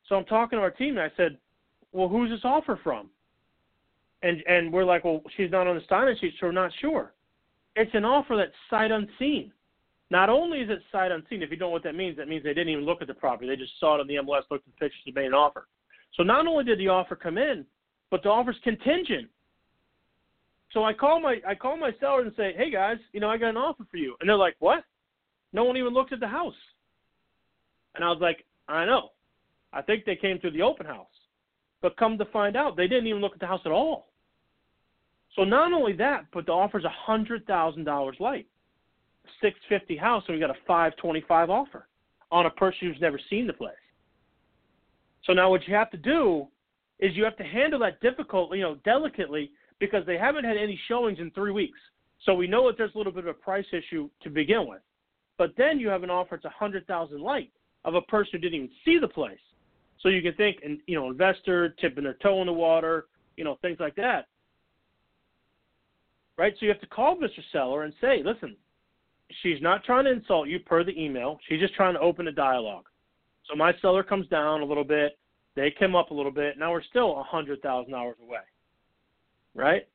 So 0.09 0.17
I'm 0.17 0.25
talking 0.25 0.59
to 0.59 0.63
our 0.63 0.71
team 0.71 0.99
and 0.99 1.01
I 1.01 1.13
said, 1.17 1.39
Well, 1.93 2.09
who's 2.09 2.31
this 2.31 2.45
offer 2.45 2.79
from? 2.83 3.11
And 4.23 4.43
and 4.47 4.73
we're 4.73 4.85
like, 4.85 5.05
Well, 5.05 5.23
she's 5.37 5.51
not 5.51 5.67
on 5.67 5.77
the 5.77 5.83
sign 5.89 6.15
sheet, 6.21 6.35
so 6.39 6.47
we're 6.47 6.53
not 6.53 6.73
sure. 6.81 7.13
It's 7.77 7.95
an 7.95 8.05
offer 8.05 8.37
that's 8.37 8.53
sight 8.71 8.93
unseen. 8.93 9.53
Not 10.11 10.29
only 10.29 10.61
is 10.61 10.71
it 10.71 10.81
sight 10.93 11.11
unseen, 11.11 11.43
if 11.43 11.51
you 11.51 11.57
don't 11.57 11.69
know 11.69 11.73
what 11.73 11.83
that 11.85 11.97
means, 11.97 12.17
that 12.19 12.29
means 12.29 12.45
they 12.45 12.55
didn't 12.55 12.69
even 12.69 12.85
look 12.85 13.01
at 13.01 13.09
the 13.09 13.15
property. 13.15 13.49
They 13.49 13.57
just 13.57 13.73
saw 13.81 13.97
it 13.97 14.01
on 14.01 14.07
the 14.07 14.15
MLS, 14.17 14.43
looked 14.51 14.69
at 14.69 14.75
the 14.75 14.79
pictures, 14.79 15.01
and 15.07 15.15
made 15.15 15.27
an 15.27 15.35
offer. 15.35 15.67
So 16.15 16.23
not 16.23 16.47
only 16.47 16.63
did 16.63 16.79
the 16.79 16.89
offer 16.89 17.17
come 17.17 17.39
in, 17.39 17.65
but 18.11 18.23
the 18.23 18.29
offer's 18.29 18.59
contingent 18.63 19.29
so 20.75 20.85
I 20.85 20.93
call 20.93 21.21
my 21.21 21.37
I 21.47 21.55
call 21.55 21.77
my 21.77 21.93
seller 22.01 22.23
and 22.23 22.33
say, 22.37 22.53
"Hey 22.57 22.69
guys, 22.71 22.99
you 23.13 23.21
know 23.21 23.31
I 23.31 23.39
got 23.39 23.51
an 23.51 23.57
offer 23.57 23.85
for 23.91 23.97
you," 23.97 24.17
and 24.21 24.29
they're 24.29 24.37
like, 24.37 24.57
"What? 24.59 24.85
No 25.53 25.65
one 25.65 25.77
even 25.77 25.95
looked 25.95 26.13
at 26.13 26.21
the 26.21 26.29
house." 26.29 26.55
And 27.95 28.05
I 28.05 28.11
was 28.11 28.21
like, 28.21 28.45
"I 28.69 28.85
know. 28.85 29.13
I 29.73 29.81
think 29.83 30.05
they 30.05 30.17
came 30.17 30.39
through 30.39 30.51
the 30.51 30.63
open 30.63 30.85
house, 30.85 31.07
but 31.81 31.97
come 31.97 32.19
to 32.19 32.25
find 32.27 32.57
out, 32.57 32.77
they 32.77 32.89
didn't 32.89 33.07
even 33.07 33.21
look 33.21 33.35
at 33.35 33.41
the 33.41 33.47
house 33.47 33.63
at 33.65 33.73
all." 33.73 34.09
So 35.37 35.45
not 35.45 35.73
only 35.73 35.93
that, 35.95 36.27
but 36.33 36.47
the 36.47 36.53
offer's 36.53 36.85
a 36.85 36.89
hundred 36.89 37.47
thousand 37.47 37.85
dollars 37.85 38.17
light, 38.19 38.47
six 39.41 39.59
fifty 39.69 39.97
house, 39.97 40.25
and 40.27 40.37
we 40.37 40.41
got 40.41 40.51
a 40.51 40.61
five 40.67 40.97
twenty 40.97 41.21
five 41.23 41.51
offer 41.51 41.87
on 42.33 42.47
a 42.47 42.51
person 42.51 42.89
who's 42.89 43.01
never 43.01 43.21
seen 43.31 43.47
the 43.47 43.53
place. 43.53 43.75
So 45.23 45.33
now 45.33 45.51
what 45.51 45.67
you 45.69 45.75
have 45.75 45.91
to 45.93 45.97
do 45.97 46.49
is 46.99 47.17
you 47.17 47.25
have 47.25 47.37
to 47.37 47.45
handle 47.45 47.79
that 47.81 48.01
difficult, 48.01 48.55
you 48.57 48.63
know, 48.63 48.75
delicately 48.85 49.53
because 49.87 50.07
they 50.07 50.19
haven't 50.19 50.45
had 50.45 50.57
any 50.57 50.79
showings 50.89 51.19
in 51.19 51.31
three 51.31 51.53
weeks. 51.53 51.79
So 52.25 52.35
we 52.35 52.47
know 52.47 52.67
that 52.67 52.79
there's 52.79 52.95
a 52.95 52.99
little 52.99 53.13
bit 53.13 53.25
of 53.25 53.29
a 53.29 53.35
price 53.35 53.67
issue 53.73 54.09
to 54.23 54.31
begin 54.31 54.67
with. 54.67 54.81
But 55.37 55.53
then 55.57 55.79
you 55.79 55.89
have 55.89 56.03
an 56.03 56.11
offer 56.11 56.37
that's 56.37 56.45
a 56.45 56.59
hundred 56.59 56.87
thousand 56.87 57.21
light 57.21 57.51
of 57.85 57.95
a 57.95 58.03
person 58.03 58.31
who 58.33 58.39
didn't 58.39 58.55
even 58.55 58.71
see 58.85 58.99
the 58.99 59.09
place. 59.09 59.39
So 60.01 60.09
you 60.09 60.23
can 60.23 60.35
think, 60.35 60.59
and 60.65 60.79
you 60.87 60.99
know, 60.99 61.11
investor 61.11 61.71
tipping 61.81 62.05
their 62.05 62.15
toe 62.15 62.41
in 62.41 62.47
the 62.47 62.53
water, 62.53 63.07
you 63.37 63.45
know, 63.45 63.59
things 63.63 63.79
like 63.81 63.97
that. 63.97 64.29
Right. 66.37 66.55
So 66.59 66.67
you 66.67 66.73
have 66.73 66.81
to 66.81 66.87
call 66.87 67.17
Mr. 67.17 67.41
Seller 67.53 67.85
and 67.85 67.95
say, 68.01 68.23
listen, 68.25 68.57
she's 69.43 69.61
not 69.61 69.85
trying 69.85 70.05
to 70.05 70.13
insult 70.13 70.49
you 70.49 70.59
per 70.61 70.83
the 70.83 70.99
email. 70.99 71.39
She's 71.49 71.61
just 71.61 71.75
trying 71.75 71.95
to 71.95 72.01
open 72.01 72.29
a 72.29 72.33
dialogue. 72.33 72.87
So 73.49 73.57
my 73.57 73.73
seller 73.81 74.03
comes 74.03 74.27
down 74.29 74.61
a 74.61 74.65
little 74.65 74.85
bit. 74.85 75.19
They 75.55 75.73
come 75.79 75.95
up 75.95 76.11
a 76.11 76.15
little 76.15 76.33
bit. 76.33 76.59
Now 76.59 76.73
we're 76.73 76.83
still 76.83 77.19
a 77.19 77.23
hundred 77.23 77.63
thousand 77.63 77.93
dollars 77.93 78.17
away 78.23 78.41
right? 79.55 79.87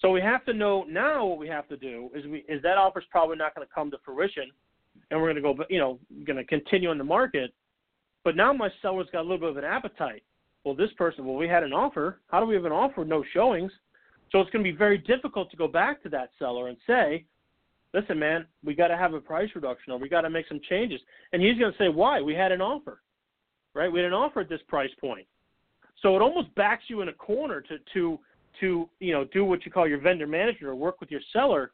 So 0.00 0.10
we 0.10 0.20
have 0.20 0.44
to 0.46 0.52
know 0.52 0.84
now 0.88 1.24
what 1.24 1.38
we 1.38 1.48
have 1.48 1.68
to 1.68 1.76
do 1.76 2.10
is 2.14 2.26
we 2.26 2.44
is 2.48 2.62
that 2.62 2.76
offer's 2.76 3.04
probably 3.10 3.36
not 3.36 3.54
going 3.54 3.66
to 3.66 3.72
come 3.72 3.90
to 3.90 3.98
fruition, 4.04 4.50
and 5.10 5.20
we're 5.20 5.32
going 5.32 5.42
to 5.42 5.54
go, 5.54 5.64
you 5.70 5.78
know, 5.78 5.98
going 6.24 6.36
to 6.36 6.44
continue 6.44 6.90
in 6.90 6.98
the 6.98 7.04
market. 7.04 7.54
But 8.24 8.36
now 8.36 8.52
my 8.52 8.70
seller's 8.82 9.06
got 9.12 9.20
a 9.20 9.22
little 9.22 9.38
bit 9.38 9.50
of 9.50 9.56
an 9.58 9.64
appetite, 9.64 10.22
well, 10.64 10.74
this 10.74 10.90
person, 10.96 11.26
well, 11.26 11.36
we 11.36 11.46
had 11.46 11.62
an 11.62 11.72
offer. 11.72 12.20
How 12.28 12.40
do 12.40 12.46
we 12.46 12.54
have 12.54 12.64
an 12.64 12.72
offer 12.72 13.02
with 13.02 13.08
no 13.08 13.22
showings? 13.32 13.70
So 14.32 14.40
it's 14.40 14.50
going 14.50 14.64
to 14.64 14.70
be 14.70 14.76
very 14.76 14.98
difficult 14.98 15.50
to 15.50 15.56
go 15.56 15.68
back 15.68 16.02
to 16.02 16.08
that 16.08 16.30
seller 16.38 16.68
and 16.68 16.76
say, 16.86 17.26
listen, 17.92 18.18
man, 18.18 18.46
we 18.64 18.74
got 18.74 18.88
to 18.88 18.96
have 18.96 19.12
a 19.12 19.20
price 19.20 19.50
reduction 19.54 19.92
or 19.92 19.98
we 19.98 20.08
got 20.08 20.22
to 20.22 20.30
make 20.30 20.48
some 20.48 20.60
changes. 20.68 21.00
And 21.32 21.42
he's 21.42 21.58
going 21.58 21.70
to 21.70 21.78
say, 21.78 21.88
why? 21.88 22.20
We 22.22 22.34
had 22.34 22.50
an 22.50 22.62
offer, 22.62 23.02
right? 23.74 23.92
We 23.92 24.00
had 24.00 24.06
an 24.06 24.14
offer 24.14 24.40
at 24.40 24.48
this 24.48 24.62
price 24.66 24.90
point. 25.00 25.26
So 26.02 26.16
it 26.16 26.22
almost 26.22 26.52
backs 26.54 26.84
you 26.88 27.02
in 27.02 27.08
a 27.08 27.12
corner 27.12 27.60
to 27.60 27.78
to 27.92 28.18
to 28.60 28.88
you 29.00 29.12
know 29.12 29.24
do 29.24 29.44
what 29.44 29.64
you 29.64 29.72
call 29.72 29.88
your 29.88 30.00
vendor 30.00 30.26
manager 30.26 30.70
or 30.70 30.74
work 30.74 31.00
with 31.00 31.10
your 31.10 31.20
seller 31.32 31.72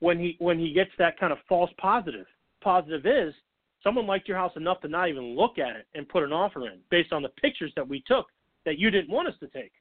when 0.00 0.18
he 0.18 0.36
when 0.38 0.58
he 0.58 0.72
gets 0.72 0.90
that 0.98 1.18
kind 1.18 1.32
of 1.32 1.38
false 1.48 1.70
positive. 1.78 2.26
Positive 2.62 3.06
is 3.06 3.34
someone 3.82 4.06
liked 4.06 4.28
your 4.28 4.36
house 4.36 4.52
enough 4.56 4.80
to 4.80 4.88
not 4.88 5.08
even 5.08 5.36
look 5.36 5.58
at 5.58 5.76
it 5.76 5.86
and 5.94 6.08
put 6.08 6.22
an 6.22 6.32
offer 6.32 6.66
in 6.66 6.78
based 6.90 7.12
on 7.12 7.22
the 7.22 7.28
pictures 7.28 7.72
that 7.76 7.86
we 7.86 8.02
took 8.06 8.26
that 8.64 8.78
you 8.78 8.90
didn't 8.90 9.10
want 9.10 9.28
us 9.28 9.34
to 9.40 9.46
take. 9.48 9.72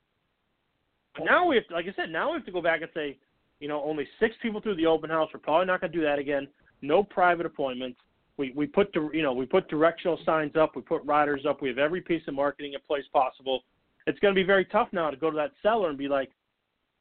But 1.16 1.26
now 1.26 1.46
we 1.46 1.56
have 1.56 1.68
to, 1.68 1.74
like 1.74 1.86
I 1.86 1.94
said, 1.96 2.12
now 2.12 2.32
we 2.32 2.38
have 2.38 2.46
to 2.46 2.52
go 2.52 2.62
back 2.62 2.82
and 2.82 2.90
say, 2.94 3.18
you 3.60 3.68
know, 3.68 3.84
only 3.84 4.08
six 4.20 4.36
people 4.42 4.62
through 4.62 4.76
the 4.76 4.86
open 4.86 5.10
house. 5.10 5.30
We're 5.34 5.40
probably 5.42 5.66
not 5.66 5.82
going 5.82 5.92
to 5.92 5.98
do 5.98 6.04
that 6.04 6.20
again. 6.20 6.48
No 6.82 7.04
private 7.04 7.46
appointments. 7.46 8.00
We 8.38 8.54
we 8.56 8.68
put 8.68 8.96
you 8.96 9.22
know 9.22 9.34
we 9.34 9.46
put 9.46 9.68
directional 9.68 10.18
signs 10.26 10.56
up. 10.56 10.76
We 10.76 10.82
put 10.82 11.04
riders 11.04 11.46
up. 11.48 11.62
We 11.62 11.68
have 11.68 11.78
every 11.78 12.00
piece 12.00 12.22
of 12.28 12.36
marketing 12.36 12.74
in 12.74 12.80
place 12.88 13.04
possible. 13.12 13.64
It's 14.08 14.18
going 14.20 14.34
to 14.34 14.40
be 14.40 14.46
very 14.46 14.64
tough 14.64 14.88
now 14.94 15.10
to 15.10 15.18
go 15.18 15.30
to 15.30 15.36
that 15.36 15.52
seller 15.62 15.90
and 15.90 15.98
be 15.98 16.08
like, 16.08 16.32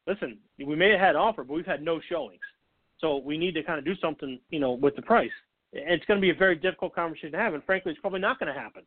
listen, 0.09 0.39
we 0.59 0.75
may 0.75 0.91
have 0.91 1.01
had 1.01 1.17
offer, 1.17 1.45
but 1.45 1.55
we've 1.55 1.67
had 1.67 1.83
no 1.83 2.01
showings. 2.09 2.41
So 3.01 3.19
we 3.19 3.39
need 3.39 3.55
to 3.55 3.63
kind 3.63 3.79
of 3.79 3.85
do 3.85 3.95
something, 4.01 4.41
you 4.51 4.59
know, 4.59 4.73
with 4.73 4.97
the 4.97 5.03
price. 5.03 5.31
It's 5.73 6.05
going 6.07 6.19
to 6.19 6.23
be 6.23 6.31
a 6.31 6.35
very 6.35 6.57
difficult 6.57 6.95
conversation 6.95 7.33
to 7.33 7.39
have, 7.39 7.55
and 7.55 7.63
frankly, 7.65 7.93
it's 7.93 8.01
probably 8.01 8.21
not 8.21 8.39
going 8.39 8.53
to 8.53 8.59
happen, 8.59 8.83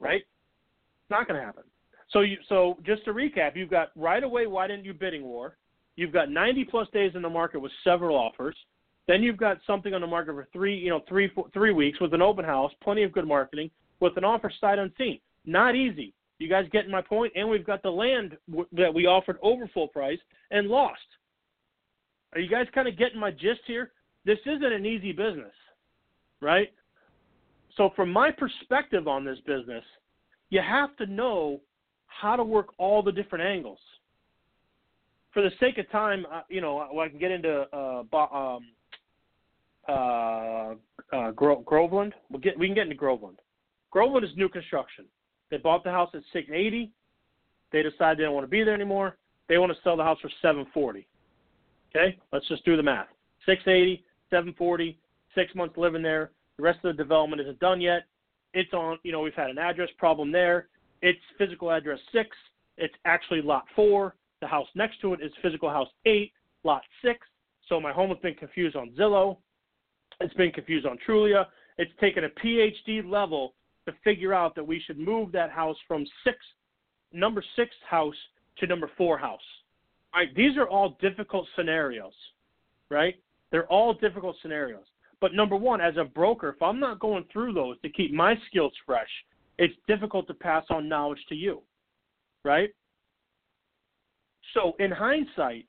right? 0.00 0.22
It's 0.22 1.10
not 1.10 1.28
going 1.28 1.38
to 1.38 1.44
happen. 1.44 1.62
So 2.10 2.22
you, 2.22 2.38
so 2.48 2.78
just 2.84 3.04
to 3.04 3.12
recap, 3.12 3.54
you've 3.54 3.70
got 3.70 3.90
right 3.94 4.24
away. 4.24 4.46
Why 4.46 4.66
didn't 4.66 4.84
you 4.84 4.94
bidding 4.94 5.22
war? 5.22 5.56
You've 5.96 6.12
got 6.12 6.30
90 6.30 6.64
plus 6.64 6.88
days 6.92 7.12
in 7.14 7.22
the 7.22 7.28
market 7.28 7.60
with 7.60 7.72
several 7.84 8.16
offers. 8.16 8.56
Then 9.06 9.22
you've 9.22 9.36
got 9.36 9.58
something 9.66 9.94
on 9.94 10.00
the 10.00 10.06
market 10.06 10.32
for 10.32 10.48
three, 10.52 10.76
you 10.76 10.90
know, 10.90 11.02
three, 11.08 11.28
four, 11.28 11.46
three 11.52 11.72
weeks 11.72 12.00
with 12.00 12.12
an 12.14 12.22
open 12.22 12.44
house, 12.44 12.72
plenty 12.82 13.02
of 13.02 13.12
good 13.12 13.26
marketing, 13.26 13.70
with 14.00 14.16
an 14.16 14.24
offer 14.24 14.50
sight 14.60 14.78
unseen. 14.78 15.20
Not 15.44 15.76
easy. 15.76 16.12
You 16.38 16.48
guys 16.48 16.66
getting 16.70 16.90
my 16.90 17.00
point? 17.00 17.32
And 17.34 17.48
we've 17.48 17.66
got 17.66 17.82
the 17.82 17.90
land 17.90 18.36
w- 18.48 18.68
that 18.72 18.92
we 18.92 19.06
offered 19.06 19.38
over 19.42 19.68
full 19.72 19.88
price 19.88 20.18
and 20.50 20.68
lost. 20.68 21.00
Are 22.34 22.40
you 22.40 22.48
guys 22.48 22.66
kind 22.74 22.88
of 22.88 22.98
getting 22.98 23.18
my 23.18 23.30
gist 23.30 23.60
here? 23.66 23.92
This 24.24 24.38
isn't 24.44 24.72
an 24.72 24.84
easy 24.84 25.12
business, 25.12 25.54
right? 26.40 26.72
So, 27.76 27.90
from 27.94 28.10
my 28.10 28.30
perspective 28.30 29.08
on 29.08 29.24
this 29.24 29.38
business, 29.46 29.84
you 30.50 30.60
have 30.60 30.96
to 30.96 31.06
know 31.06 31.60
how 32.06 32.36
to 32.36 32.44
work 32.44 32.68
all 32.78 33.02
the 33.02 33.12
different 33.12 33.44
angles. 33.44 33.78
For 35.32 35.42
the 35.42 35.50
sake 35.60 35.78
of 35.78 35.90
time, 35.90 36.26
you 36.48 36.60
know, 36.60 36.80
I 36.98 37.08
can 37.08 37.18
get 37.18 37.30
into 37.30 37.66
uh, 37.72 38.02
um, 38.34 38.66
uh, 39.88 40.74
uh, 41.12 41.30
Gro- 41.32 41.60
Groveland. 41.60 42.14
We'll 42.30 42.40
get, 42.40 42.58
we 42.58 42.66
can 42.66 42.74
get 42.74 42.84
into 42.84 42.96
Groveland. 42.96 43.38
Groveland 43.90 44.24
is 44.24 44.32
new 44.36 44.48
construction. 44.48 45.04
They 45.50 45.58
bought 45.58 45.84
the 45.84 45.90
house 45.90 46.10
at 46.14 46.22
680. 46.32 46.92
They 47.72 47.82
decide 47.82 48.18
they 48.18 48.22
don't 48.22 48.34
want 48.34 48.44
to 48.44 48.50
be 48.50 48.64
there 48.64 48.74
anymore. 48.74 49.16
They 49.48 49.58
want 49.58 49.72
to 49.72 49.78
sell 49.82 49.96
the 49.96 50.02
house 50.02 50.18
for 50.20 50.30
740. 50.42 51.06
Okay, 51.94 52.18
let's 52.32 52.48
just 52.48 52.64
do 52.64 52.76
the 52.76 52.82
math. 52.82 53.08
680, 53.46 54.04
740, 54.30 54.98
six 55.34 55.54
months 55.54 55.76
living 55.76 56.02
there. 56.02 56.32
The 56.56 56.62
rest 56.62 56.78
of 56.84 56.96
the 56.96 57.02
development 57.02 57.40
isn't 57.42 57.60
done 57.60 57.80
yet. 57.80 58.04
It's 58.54 58.72
on, 58.72 58.98
you 59.02 59.12
know, 59.12 59.20
we've 59.20 59.34
had 59.34 59.50
an 59.50 59.58
address 59.58 59.90
problem 59.98 60.32
there. 60.32 60.68
It's 61.02 61.20
physical 61.38 61.70
address 61.70 61.98
six. 62.12 62.30
It's 62.78 62.94
actually 63.04 63.42
lot 63.42 63.64
four. 63.76 64.16
The 64.40 64.46
house 64.46 64.66
next 64.74 65.00
to 65.02 65.14
it 65.14 65.20
is 65.22 65.30
physical 65.42 65.70
house 65.70 65.88
eight, 66.06 66.32
lot 66.64 66.82
six. 67.02 67.20
So 67.68 67.80
my 67.80 67.92
home 67.92 68.08
has 68.08 68.18
been 68.18 68.34
confused 68.34 68.76
on 68.76 68.90
Zillow. 68.98 69.38
It's 70.20 70.34
been 70.34 70.52
confused 70.52 70.86
on 70.86 70.98
Trulia. 71.06 71.46
It's 71.78 71.92
taken 72.00 72.24
a 72.24 72.28
PhD 72.28 73.08
level 73.08 73.54
to 73.86 73.94
figure 74.04 74.34
out 74.34 74.54
that 74.54 74.66
we 74.66 74.80
should 74.86 74.98
move 74.98 75.32
that 75.32 75.50
house 75.50 75.76
from 75.86 76.04
six, 76.24 76.36
number 77.12 77.42
six 77.54 77.70
house 77.88 78.14
to 78.58 78.66
number 78.66 78.90
four 78.96 79.16
house. 79.18 79.40
All 80.14 80.20
right, 80.20 80.34
these 80.34 80.56
are 80.56 80.68
all 80.68 80.96
difficult 81.00 81.46
scenarios, 81.56 82.14
right? 82.90 83.14
They're 83.50 83.66
all 83.66 83.94
difficult 83.94 84.36
scenarios. 84.42 84.84
But 85.20 85.34
number 85.34 85.56
one, 85.56 85.80
as 85.80 85.96
a 85.96 86.04
broker, 86.04 86.50
if 86.50 86.62
I'm 86.62 86.80
not 86.80 87.00
going 87.00 87.24
through 87.32 87.54
those 87.54 87.80
to 87.82 87.88
keep 87.88 88.12
my 88.12 88.34
skills 88.48 88.72
fresh, 88.84 89.08
it's 89.58 89.74
difficult 89.88 90.26
to 90.28 90.34
pass 90.34 90.64
on 90.70 90.88
knowledge 90.88 91.24
to 91.28 91.34
you, 91.34 91.62
right? 92.44 92.70
So 94.52 94.74
in 94.78 94.90
hindsight, 94.90 95.66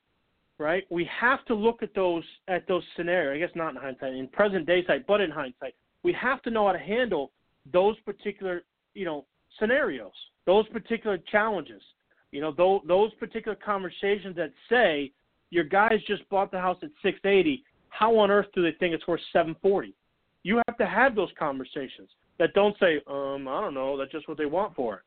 right, 0.58 0.84
we 0.90 1.08
have 1.20 1.44
to 1.46 1.54
look 1.54 1.82
at 1.82 1.94
those 1.94 2.24
at 2.48 2.66
those 2.68 2.82
scenarios. 2.96 3.36
I 3.36 3.46
guess 3.46 3.56
not 3.56 3.74
in 3.74 3.80
hindsight, 3.80 4.14
in 4.14 4.28
present 4.28 4.66
day 4.66 4.84
sight, 4.86 5.06
but 5.06 5.20
in 5.20 5.30
hindsight, 5.30 5.74
we 6.04 6.12
have 6.12 6.42
to 6.42 6.50
know 6.50 6.66
how 6.66 6.72
to 6.72 6.78
handle 6.78 7.32
those 7.72 7.98
particular, 8.00 8.62
you 8.94 9.04
know, 9.04 9.26
scenarios, 9.58 10.12
those 10.46 10.66
particular 10.68 11.18
challenges, 11.30 11.82
you 12.30 12.40
know, 12.40 12.52
those, 12.52 12.80
those 12.86 13.12
particular 13.14 13.56
conversations 13.56 14.36
that 14.36 14.52
say 14.68 15.12
your 15.50 15.64
guys 15.64 16.00
just 16.06 16.28
bought 16.28 16.50
the 16.50 16.60
house 16.60 16.78
at 16.82 16.90
680. 17.02 17.64
How 17.88 18.16
on 18.18 18.30
earth 18.30 18.46
do 18.54 18.62
they 18.62 18.76
think 18.78 18.94
it's 18.94 19.06
worth 19.06 19.20
740? 19.32 19.94
You 20.42 20.60
have 20.66 20.76
to 20.78 20.86
have 20.86 21.14
those 21.14 21.30
conversations 21.38 22.08
that 22.38 22.52
don't 22.54 22.76
say, 22.78 23.00
um, 23.06 23.48
I 23.48 23.60
don't 23.60 23.74
know, 23.74 23.96
that's 23.96 24.12
just 24.12 24.28
what 24.28 24.38
they 24.38 24.46
want 24.46 24.74
for 24.74 24.96
it. 24.96 25.00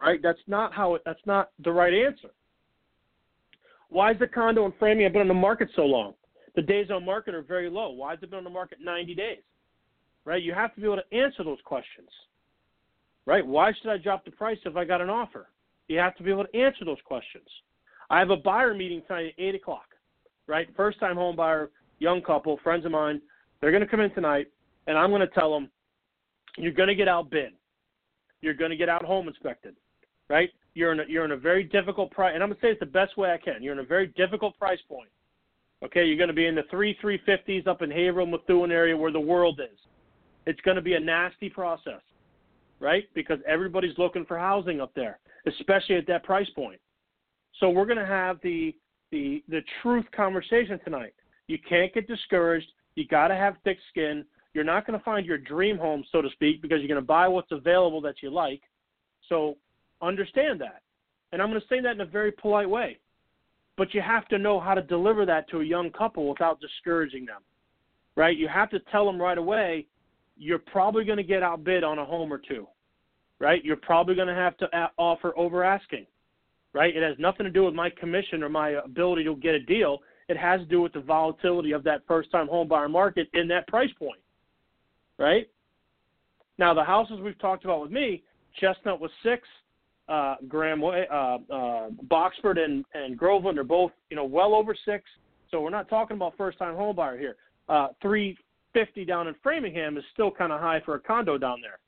Right? 0.00 0.20
That's 0.22 0.40
not 0.46 0.74
how 0.74 0.96
it, 0.96 1.02
that's 1.04 1.24
not 1.24 1.50
the 1.64 1.72
right 1.72 1.94
answer. 1.94 2.30
Why 3.88 4.10
is 4.10 4.18
the 4.18 4.26
condo 4.26 4.66
in 4.66 4.72
Framingham 4.78 5.12
been 5.12 5.22
on 5.22 5.28
the 5.28 5.34
market 5.34 5.68
so 5.76 5.82
long? 5.82 6.14
The 6.56 6.62
days 6.62 6.90
on 6.90 7.04
market 7.04 7.34
are 7.34 7.42
very 7.42 7.70
low. 7.70 7.90
Why 7.90 8.10
has 8.10 8.18
it 8.22 8.30
been 8.30 8.38
on 8.38 8.44
the 8.44 8.50
market 8.50 8.78
90 8.82 9.14
days? 9.14 9.38
Right? 10.24 10.42
You 10.42 10.54
have 10.54 10.74
to 10.74 10.80
be 10.80 10.86
able 10.86 10.96
to 10.96 11.16
answer 11.16 11.44
those 11.44 11.58
questions, 11.64 12.08
right? 13.26 13.46
Why 13.46 13.72
should 13.72 13.90
I 13.90 13.98
drop 13.98 14.24
the 14.24 14.30
price 14.30 14.58
if 14.64 14.76
I 14.76 14.84
got 14.84 15.00
an 15.00 15.10
offer? 15.10 15.48
You 15.88 15.98
have 15.98 16.16
to 16.16 16.22
be 16.22 16.30
able 16.30 16.44
to 16.44 16.56
answer 16.56 16.84
those 16.84 16.98
questions. 17.04 17.46
I 18.10 18.18
have 18.18 18.30
a 18.30 18.36
buyer 18.36 18.74
meeting 18.74 19.02
tonight 19.06 19.34
at 19.38 19.42
8 19.42 19.54
o'clock, 19.56 19.86
right? 20.46 20.68
First 20.76 21.00
time 21.00 21.16
home 21.16 21.36
buyer, 21.36 21.70
young 21.98 22.22
couple, 22.22 22.58
friends 22.62 22.84
of 22.84 22.92
mine. 22.92 23.20
They're 23.60 23.70
going 23.70 23.82
to 23.82 23.88
come 23.88 24.00
in 24.00 24.12
tonight, 24.14 24.48
and 24.86 24.96
I'm 24.96 25.10
going 25.10 25.20
to 25.20 25.26
tell 25.28 25.52
them, 25.52 25.70
you're 26.56 26.72
going 26.72 26.88
to 26.88 26.94
get 26.94 27.08
outbid. 27.08 27.52
You're 28.40 28.54
going 28.54 28.70
to 28.70 28.76
get 28.76 28.88
out 28.88 29.04
home 29.04 29.28
inspected, 29.28 29.74
right? 30.28 30.50
You're 30.74 30.92
in 30.92 31.00
a, 31.00 31.04
you're 31.08 31.24
in 31.24 31.32
a 31.32 31.36
very 31.36 31.64
difficult 31.64 32.10
price, 32.10 32.32
and 32.34 32.42
I'm 32.42 32.50
going 32.50 32.60
to 32.60 32.66
say 32.66 32.70
it 32.70 32.80
the 32.80 32.86
best 32.86 33.16
way 33.16 33.32
I 33.32 33.38
can. 33.38 33.62
You're 33.62 33.72
in 33.72 33.78
a 33.78 33.84
very 33.84 34.08
difficult 34.08 34.58
price 34.58 34.80
point. 34.88 35.08
Okay, 35.84 36.04
you're 36.04 36.16
going 36.16 36.28
to 36.28 36.34
be 36.34 36.46
in 36.46 36.54
the 36.54 36.64
three 36.70 36.96
350s 37.02 37.66
up 37.66 37.82
in 37.82 37.90
Haverhill, 37.90 38.26
Methuen 38.26 38.70
area 38.70 38.96
where 38.96 39.12
the 39.12 39.20
world 39.20 39.60
is. 39.60 39.78
It's 40.46 40.60
going 40.60 40.76
to 40.76 40.82
be 40.82 40.94
a 40.94 41.00
nasty 41.00 41.48
process, 41.48 42.00
right? 42.80 43.04
Because 43.14 43.38
everybody's 43.48 43.96
looking 43.98 44.24
for 44.24 44.38
housing 44.38 44.80
up 44.80 44.92
there, 44.94 45.18
especially 45.46 45.96
at 45.96 46.06
that 46.06 46.24
price 46.24 46.48
point. 46.54 46.80
So 47.60 47.70
we're 47.70 47.86
going 47.86 47.98
to 47.98 48.06
have 48.06 48.38
the 48.42 48.74
the 49.10 49.42
the 49.48 49.60
truth 49.82 50.06
conversation 50.14 50.78
tonight. 50.84 51.14
You 51.46 51.58
can't 51.68 51.92
get 51.94 52.08
discouraged. 52.08 52.66
You 52.94 53.06
got 53.06 53.28
to 53.28 53.34
have 53.34 53.56
thick 53.64 53.78
skin. 53.90 54.24
You're 54.54 54.64
not 54.64 54.86
going 54.86 54.98
to 54.98 55.04
find 55.04 55.26
your 55.26 55.38
dream 55.38 55.76
home, 55.78 56.04
so 56.12 56.22
to 56.22 56.30
speak, 56.30 56.62
because 56.62 56.78
you're 56.78 56.88
going 56.88 57.00
to 57.00 57.06
buy 57.06 57.26
what's 57.28 57.50
available 57.50 58.00
that 58.02 58.16
you 58.22 58.30
like. 58.30 58.62
So 59.28 59.56
understand 60.00 60.60
that. 60.60 60.82
And 61.32 61.42
I'm 61.42 61.48
going 61.48 61.60
to 61.60 61.66
say 61.66 61.80
that 61.80 61.92
in 61.92 62.00
a 62.00 62.06
very 62.06 62.30
polite 62.30 62.70
way. 62.70 62.98
But 63.76 63.92
you 63.92 64.00
have 64.00 64.28
to 64.28 64.38
know 64.38 64.60
how 64.60 64.74
to 64.74 64.82
deliver 64.82 65.26
that 65.26 65.48
to 65.50 65.60
a 65.60 65.64
young 65.64 65.90
couple 65.90 66.28
without 66.28 66.60
discouraging 66.60 67.24
them. 67.24 67.42
Right? 68.16 68.36
You 68.36 68.46
have 68.46 68.70
to 68.70 68.78
tell 68.92 69.04
them 69.04 69.20
right 69.20 69.38
away, 69.38 69.86
you're 70.36 70.58
probably 70.58 71.04
going 71.04 71.18
to 71.18 71.24
get 71.24 71.42
outbid 71.42 71.84
on 71.84 71.98
a 71.98 72.04
home 72.04 72.32
or 72.32 72.38
two, 72.38 72.66
right? 73.38 73.64
You're 73.64 73.76
probably 73.76 74.14
going 74.14 74.28
to 74.28 74.34
have 74.34 74.56
to 74.58 74.90
offer 74.98 75.36
over 75.36 75.64
asking, 75.64 76.06
right? 76.72 76.94
It 76.94 77.02
has 77.02 77.16
nothing 77.18 77.44
to 77.44 77.50
do 77.50 77.64
with 77.64 77.74
my 77.74 77.90
commission 77.90 78.42
or 78.42 78.48
my 78.48 78.70
ability 78.70 79.24
to 79.24 79.36
get 79.36 79.54
a 79.54 79.60
deal. 79.60 79.98
It 80.28 80.36
has 80.36 80.60
to 80.60 80.66
do 80.66 80.80
with 80.80 80.92
the 80.92 81.00
volatility 81.00 81.72
of 81.72 81.84
that 81.84 82.02
first 82.08 82.30
time 82.30 82.48
home 82.48 82.68
buyer 82.68 82.88
market 82.88 83.28
in 83.34 83.46
that 83.48 83.66
price 83.68 83.90
point, 83.98 84.20
right? 85.18 85.48
Now, 86.58 86.72
the 86.72 86.84
houses 86.84 87.20
we've 87.20 87.38
talked 87.38 87.64
about 87.64 87.82
with 87.82 87.90
me, 87.90 88.22
Chestnut 88.60 89.00
was 89.00 89.10
six, 89.22 89.46
uh, 90.08 90.36
Graham, 90.48 90.82
uh, 90.84 90.88
uh, 90.88 91.90
Boxford 92.08 92.58
and, 92.58 92.84
and 92.94 93.16
Groveland 93.16 93.58
are 93.58 93.64
both, 93.64 93.90
you 94.10 94.16
know, 94.16 94.24
well 94.24 94.54
over 94.54 94.74
six. 94.84 95.04
So 95.50 95.60
we're 95.60 95.70
not 95.70 95.88
talking 95.88 96.16
about 96.16 96.36
first 96.36 96.58
time 96.58 96.74
home 96.74 96.96
buyer 96.96 97.18
here. 97.18 97.36
Uh, 97.68 97.88
three 98.02 98.36
50 98.74 99.04
down 99.06 99.28
in 99.28 99.34
Framingham 99.42 99.96
is 99.96 100.04
still 100.12 100.30
kind 100.30 100.52
of 100.52 100.60
high 100.60 100.80
for 100.84 100.96
a 100.96 101.00
condo 101.00 101.38
down 101.38 101.60
there, 101.62 101.78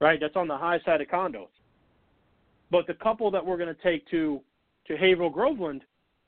right? 0.00 0.20
That's 0.20 0.36
on 0.36 0.48
the 0.48 0.56
high 0.56 0.80
side 0.84 1.00
of 1.00 1.08
condos. 1.08 1.48
But 2.70 2.86
the 2.86 2.94
couple 2.94 3.30
that 3.32 3.44
we're 3.44 3.58
going 3.58 3.74
to 3.74 3.82
take 3.82 4.08
to 4.10 4.40
to 4.88 4.96
Haverhill 4.96 5.30
Groveland, 5.30 5.82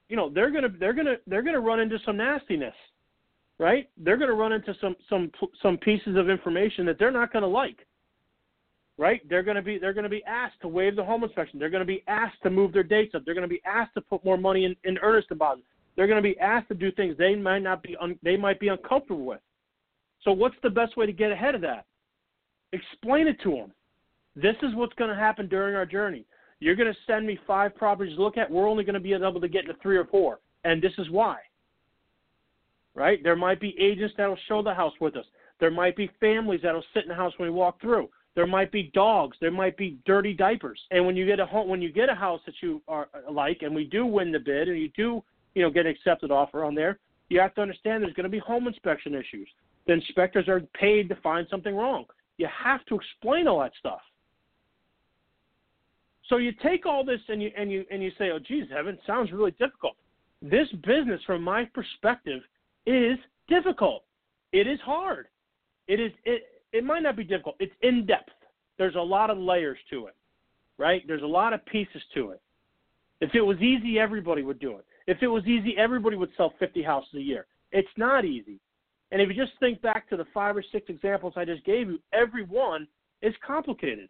you 0.09 0.17
know, 0.17 0.31
they're 0.31 0.51
going 0.51 0.65
to 0.65 0.71
they're 0.81 0.95
going 0.95 1.07
to 1.07 1.17
they're 1.29 1.43
going 1.43 1.55
to 1.55 1.61
run 1.61 1.81
into 1.81 1.99
some 2.07 2.17
nastiness, 2.17 2.75
right? 3.59 3.89
They're 3.99 4.17
going 4.17 4.31
to 4.31 4.37
run 4.37 4.53
into 4.53 4.75
some 4.81 4.97
some 5.09 5.31
some 5.63 5.79
pieces 5.79 6.17
of 6.17 6.31
information 6.31 6.87
that 6.87 6.99
they're 6.99 7.13
not 7.13 7.33
going 7.33 7.43
to 7.45 7.49
like. 7.49 7.79
right? 8.99 9.27
They're 9.29 9.43
going 9.43 9.57
to 9.57 9.63
be 9.63 9.79
they're 9.79 9.95
going 9.95 10.05
to 10.05 10.11
be 10.11 10.25
asked 10.25 10.61
to 10.63 10.69
waive 10.69 10.97
the 10.97 11.05
home 11.05 11.25
inspection. 11.25 11.59
They're 11.59 11.71
going 11.71 11.81
to 11.83 11.87
be 11.87 12.05
asked 12.09 12.43
to 12.43 12.51
move 12.51 12.73
their 12.73 12.83
dates 12.83 13.15
up. 13.15 13.25
They're 13.25 13.35
going 13.35 13.49
to 13.49 13.49
be 13.49 13.63
asked 13.65 13.95
to 13.95 14.01
put 14.01 14.25
more 14.25 14.37
money 14.37 14.65
in, 14.65 14.77
in 14.85 14.99
earnest 14.99 15.29
deposit. 15.29 15.65
They're 15.97 16.07
going 16.07 16.23
to 16.23 16.29
be 16.29 16.39
asked 16.41 16.69
to 16.69 16.75
do 16.75 16.93
things 16.93 17.17
they 17.19 17.35
might 17.35 17.63
not 17.63 17.83
be 17.83 17.97
un, 18.01 18.19
they 18.23 18.37
might 18.37 18.61
be 18.61 18.69
uncomfortable 18.69 19.25
with. 19.25 19.41
So 20.25 20.33
what's 20.33 20.57
the 20.63 20.71
best 20.71 20.97
way 20.97 21.07
to 21.07 21.13
get 21.13 21.31
ahead 21.31 21.55
of 21.55 21.61
that? 21.63 21.87
Explain 22.73 23.29
it 23.29 23.41
to 23.43 23.51
them. 23.51 23.73
This 24.37 24.57
is 24.63 24.75
what's 24.75 24.95
going 24.95 25.11
to 25.11 25.17
happen 25.17 25.49
during 25.49 25.75
our 25.75 25.87
journey. 25.87 26.25
You're 26.61 26.77
going 26.77 26.93
to 26.93 26.99
send 27.07 27.27
me 27.27 27.39
five 27.47 27.75
properties 27.77 28.17
to 28.17 28.23
look 28.23 28.37
at. 28.37 28.51
We're 28.51 28.69
only 28.69 28.85
going 28.85 28.95
to 28.95 29.01
be 29.01 29.13
able 29.13 29.41
to 29.41 29.49
get 29.49 29.63
into 29.63 29.77
three 29.81 29.97
or 29.97 30.05
four, 30.07 30.41
and 30.65 30.83
this 30.83 30.93
is 30.99 31.09
why. 31.11 31.39
Right? 32.95 33.23
There 33.23 33.37
might 33.37 33.61
be 33.61 33.77
agents 33.81 34.15
that'll 34.17 34.39
show 34.49 34.63
the 34.63 34.75
house 34.75 34.93
with 35.01 35.17
us. 35.17 35.25
There 35.61 35.71
might 35.71 35.97
be 35.97 36.11
families 36.21 36.61
that'll 36.63 36.85
sit 36.95 37.05
in 37.05 37.09
the 37.09 37.15
house 37.15 37.33
when 37.37 37.49
we 37.49 37.55
walk 37.55 37.81
through. 37.81 38.09
There 38.35 38.47
might 38.47 38.71
be 38.71 38.91
dogs. 38.95 39.37
There 39.41 39.51
might 39.51 39.77
be 39.77 39.99
dirty 40.05 40.33
diapers. 40.33 40.81
And 40.91 41.05
when 41.05 41.17
you 41.17 41.27
get 41.27 41.41
a 41.41 41.47
home, 41.47 41.69
when 41.69 41.83
you 41.83 41.93
get 41.93 42.09
a 42.09 42.15
house 42.15 42.41
that 42.47 42.55
you 42.61 42.83
are 42.87 43.09
uh, 43.15 43.33
like, 43.33 43.63
and 43.63 43.75
we 43.75 43.85
do 43.85 44.07
win 44.07 44.31
the 44.31 44.39
bid, 44.39 44.69
and 44.69 44.79
you 44.79 44.91
do, 44.97 45.23
you 45.55 45.63
know, 45.63 45.71
get 45.71 45.87
an 45.87 45.93
accepted 45.93 46.31
offer 46.31 46.65
on 46.65 46.75
there, 46.75 46.99
you 47.29 47.41
have 47.41 47.55
to 47.57 47.61
understand 47.61 48.03
there's 48.03 48.15
going 48.15 48.25
to 48.25 48.31
be 48.31 48.39
home 48.39 48.69
inspection 48.69 49.15
issues. 49.15 49.49
The 49.89 49.95
inspectors 49.95 50.49
are 50.49 50.61
paid 50.79 51.09
to 51.09 51.17
find 51.17 51.47
something 51.51 51.75
wrong. 51.75 52.05
You 52.37 52.47
have 52.47 52.85
to 52.87 52.95
explain 52.95 53.49
all 53.49 53.61
that 53.61 53.73
stuff. 53.79 54.03
So 56.29 56.37
you 56.37 56.53
take 56.63 56.85
all 56.85 57.05
this 57.05 57.21
and 57.29 57.43
you 57.43 57.51
and 57.57 57.73
you 57.73 57.87
and 57.91 58.03
you 58.03 58.11
say, 58.19 58.31
"Oh, 58.31 58.39
geez, 58.39 58.71
Evan, 58.71 58.99
sounds 59.07 59.33
really 59.33 59.53
difficult." 59.53 59.97
This 60.43 60.71
business, 60.87 61.23
from 61.25 61.43
my 61.43 61.65
perspective, 61.65 62.43
is 62.85 63.19
difficult. 63.49 64.05
It 64.53 64.67
is 64.67 64.79
hard. 64.81 65.29
It 65.89 66.01
is 66.01 66.13
it 66.25 66.63
it 66.73 66.85
might 66.85 67.03
not 67.03 67.17
be 67.17 67.25
difficult. 67.25 67.57
It's 67.59 67.75
in 67.81 68.05
depth. 68.05 68.31
There's 68.77 68.95
a 68.95 69.01
lot 69.01 69.31
of 69.31 69.39
layers 69.39 69.79
to 69.89 70.07
it, 70.07 70.17
right? 70.77 71.03
There's 71.07 71.23
a 71.23 71.27
lot 71.27 71.55
of 71.55 71.65
pieces 71.65 72.03
to 72.13 72.33
it. 72.33 72.43
If 73.23 73.35
it 73.35 73.41
was 73.41 73.59
easy, 73.63 73.99
everybody 73.99 74.43
would 74.43 74.59
do 74.59 74.77
it. 74.77 74.85
If 75.07 75.23
it 75.23 75.29
was 75.29 75.47
easy, 75.47 75.77
everybody 75.79 76.17
would 76.17 76.31
sell 76.37 76.51
50 76.59 76.83
houses 76.83 77.15
a 77.15 77.23
year. 77.23 77.47
It's 77.73 77.89
not 77.97 78.27
easy. 78.27 78.61
And 79.11 79.23
if 79.23 79.29
you 79.29 79.35
just 79.35 79.59
think 79.59 79.81
back 79.81 80.09
to 80.11 80.17
the 80.17 80.27
five 80.35 80.57
or 80.57 80.65
six 80.73 80.87
examples 80.89 81.35
I 81.37 81.45
just 81.45 81.65
gave 81.65 81.89
you, 81.89 81.99
every 82.13 82.45
one 82.45 82.87
is 83.23 83.35
complicated. 83.47 84.09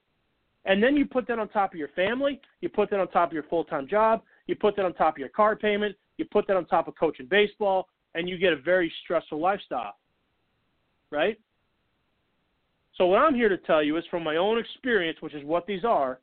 And 0.65 0.83
then 0.83 0.97
you 0.97 1.07
put 1.07 1.27
that 1.29 1.39
on 1.39 1.49
top 1.49 1.73
of 1.73 1.79
your 1.79 1.89
family, 1.89 2.41
you 2.61 2.69
put 2.69 2.91
that 2.91 3.01
on 3.01 3.09
top 3.09 3.31
of 3.31 3.33
your 3.33 3.45
full 3.45 3.65
time 3.65 3.89
job, 3.89 4.23
you 4.47 4.57
put 4.57 4.77
that 4.77 4.85
on 4.85 4.93
top 4.95 5.15
of 5.15 5.19
your 5.19 5.29
car 5.29 5.57
payment, 5.57 5.97
you 6.17 6.25
put 6.25 6.47
that 6.49 6.57
on 6.57 6.67
top 6.67 6.89
of 6.89 6.95
coaching 6.99 7.27
baseball, 7.31 7.89
and 8.15 8.29
you 8.29 8.37
get 8.37 8.53
a 8.53 8.57
very 8.57 8.93
stressful 9.05 9.41
lifestyle. 9.41 9.95
Right? 11.11 11.39
So 12.97 13.07
what 13.07 13.21
I'm 13.21 13.35
here 13.35 13.49
to 13.49 13.57
tell 13.57 13.83
you 13.83 13.97
is 13.97 14.05
from 14.11 14.25
my 14.25 14.37
own 14.37 14.59
experience, 14.59 15.19
which 15.21 15.33
is 15.33 15.45
what 15.45 15.67
these 15.67 15.85
are, 15.85 16.19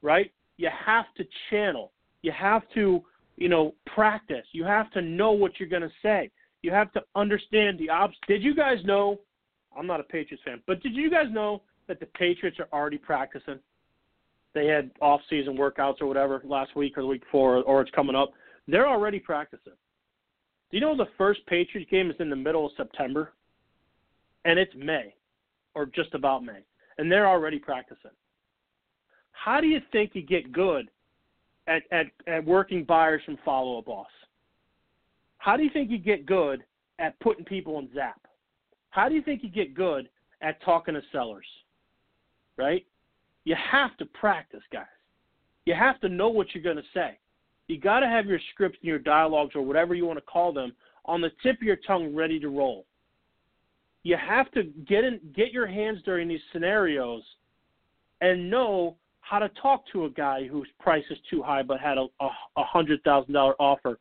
right? 0.00 0.32
You 0.56 0.68
have 0.86 1.06
to 1.16 1.24
channel. 1.50 1.90
You 2.22 2.30
have 2.30 2.62
to, 2.74 3.02
you 3.36 3.48
know, 3.48 3.74
practice. 3.92 4.46
You 4.52 4.64
have 4.64 4.90
to 4.92 5.02
know 5.02 5.32
what 5.32 5.58
you're 5.58 5.68
going 5.68 5.82
to 5.82 5.90
say. 6.00 6.30
You 6.62 6.70
have 6.70 6.92
to 6.92 7.02
understand 7.14 7.78
the 7.78 7.90
obs. 7.90 8.16
Did 8.26 8.42
you 8.42 8.54
guys 8.54 8.78
know? 8.84 9.20
I'm 9.76 9.86
not 9.86 10.00
a 10.00 10.04
Patriots 10.04 10.42
fan, 10.44 10.62
but 10.66 10.82
did 10.82 10.94
you 10.94 11.10
guys 11.10 11.26
know 11.30 11.62
that 11.88 11.98
the 11.98 12.06
Patriots 12.06 12.58
are 12.60 12.68
already 12.72 12.98
practicing? 12.98 13.58
They 14.54 14.66
had 14.66 14.90
off-season 15.00 15.56
workouts 15.56 16.00
or 16.00 16.06
whatever 16.06 16.42
last 16.44 16.76
week 16.76 16.98
or 16.98 17.02
the 17.02 17.08
week 17.08 17.24
before, 17.24 17.62
or 17.62 17.80
it's 17.80 17.90
coming 17.92 18.14
up. 18.14 18.32
They're 18.68 18.88
already 18.88 19.18
practicing. 19.18 19.72
Do 20.70 20.76
you 20.76 20.80
know 20.80 20.96
the 20.96 21.08
first 21.18 21.44
Patriots 21.46 21.90
game 21.90 22.10
is 22.10 22.16
in 22.20 22.30
the 22.30 22.36
middle 22.36 22.66
of 22.66 22.72
September, 22.76 23.32
and 24.44 24.58
it's 24.58 24.72
May 24.76 25.14
or 25.74 25.86
just 25.86 26.14
about 26.14 26.44
May, 26.44 26.60
and 26.98 27.10
they're 27.10 27.28
already 27.28 27.58
practicing. 27.58 28.10
How 29.32 29.60
do 29.60 29.66
you 29.66 29.80
think 29.90 30.12
you 30.14 30.22
get 30.22 30.52
good 30.52 30.88
at, 31.66 31.82
at, 31.90 32.06
at 32.26 32.44
working 32.44 32.84
buyers 32.84 33.22
from 33.24 33.38
Follow 33.44 33.78
Up 33.78 33.86
Boss? 33.86 34.06
How 35.42 35.56
do 35.56 35.62
you 35.62 35.70
think 35.70 35.90
you 35.90 35.98
get 35.98 36.26
good 36.26 36.62
at 36.98 37.18
putting 37.20 37.44
people 37.44 37.78
in 37.78 37.88
Zap? 37.94 38.20
How 38.90 39.08
do 39.08 39.14
you 39.14 39.22
think 39.22 39.42
you 39.42 39.50
get 39.50 39.74
good 39.74 40.08
at 40.40 40.62
talking 40.62 40.94
to 40.94 41.02
sellers? 41.10 41.46
Right? 42.56 42.86
You 43.44 43.56
have 43.70 43.96
to 43.96 44.06
practice, 44.06 44.62
guys. 44.72 44.86
You 45.64 45.74
have 45.74 46.00
to 46.00 46.08
know 46.08 46.28
what 46.28 46.48
you're 46.54 46.62
going 46.62 46.76
to 46.76 46.82
say. 46.94 47.18
You 47.68 47.80
got 47.80 48.00
to 48.00 48.06
have 48.06 48.26
your 48.26 48.40
scripts 48.52 48.78
and 48.82 48.88
your 48.88 48.98
dialogues 48.98 49.54
or 49.54 49.62
whatever 49.62 49.94
you 49.94 50.04
want 50.04 50.18
to 50.18 50.24
call 50.24 50.52
them 50.52 50.72
on 51.06 51.20
the 51.20 51.30
tip 51.42 51.56
of 51.56 51.62
your 51.62 51.78
tongue 51.86 52.14
ready 52.14 52.38
to 52.40 52.48
roll 52.48 52.84
you 54.02 54.16
have 54.16 54.50
to 54.52 54.64
get 54.86 55.04
in, 55.04 55.20
get 55.34 55.52
your 55.52 55.66
hands 55.66 56.00
during 56.04 56.28
these 56.28 56.40
scenarios, 56.52 57.22
and 58.20 58.50
know 58.50 58.96
how 59.20 59.38
to 59.38 59.48
talk 59.50 59.84
to 59.92 60.04
a 60.04 60.10
guy 60.10 60.46
whose 60.46 60.68
price 60.80 61.04
is 61.10 61.18
too 61.30 61.42
high 61.42 61.62
but 61.62 61.80
had 61.80 61.98
a 61.98 62.06
a, 62.20 62.28
a 62.56 62.64
hundred 62.64 63.02
thousand 63.04 63.32
dollar 63.32 63.54
offer, 63.60 63.98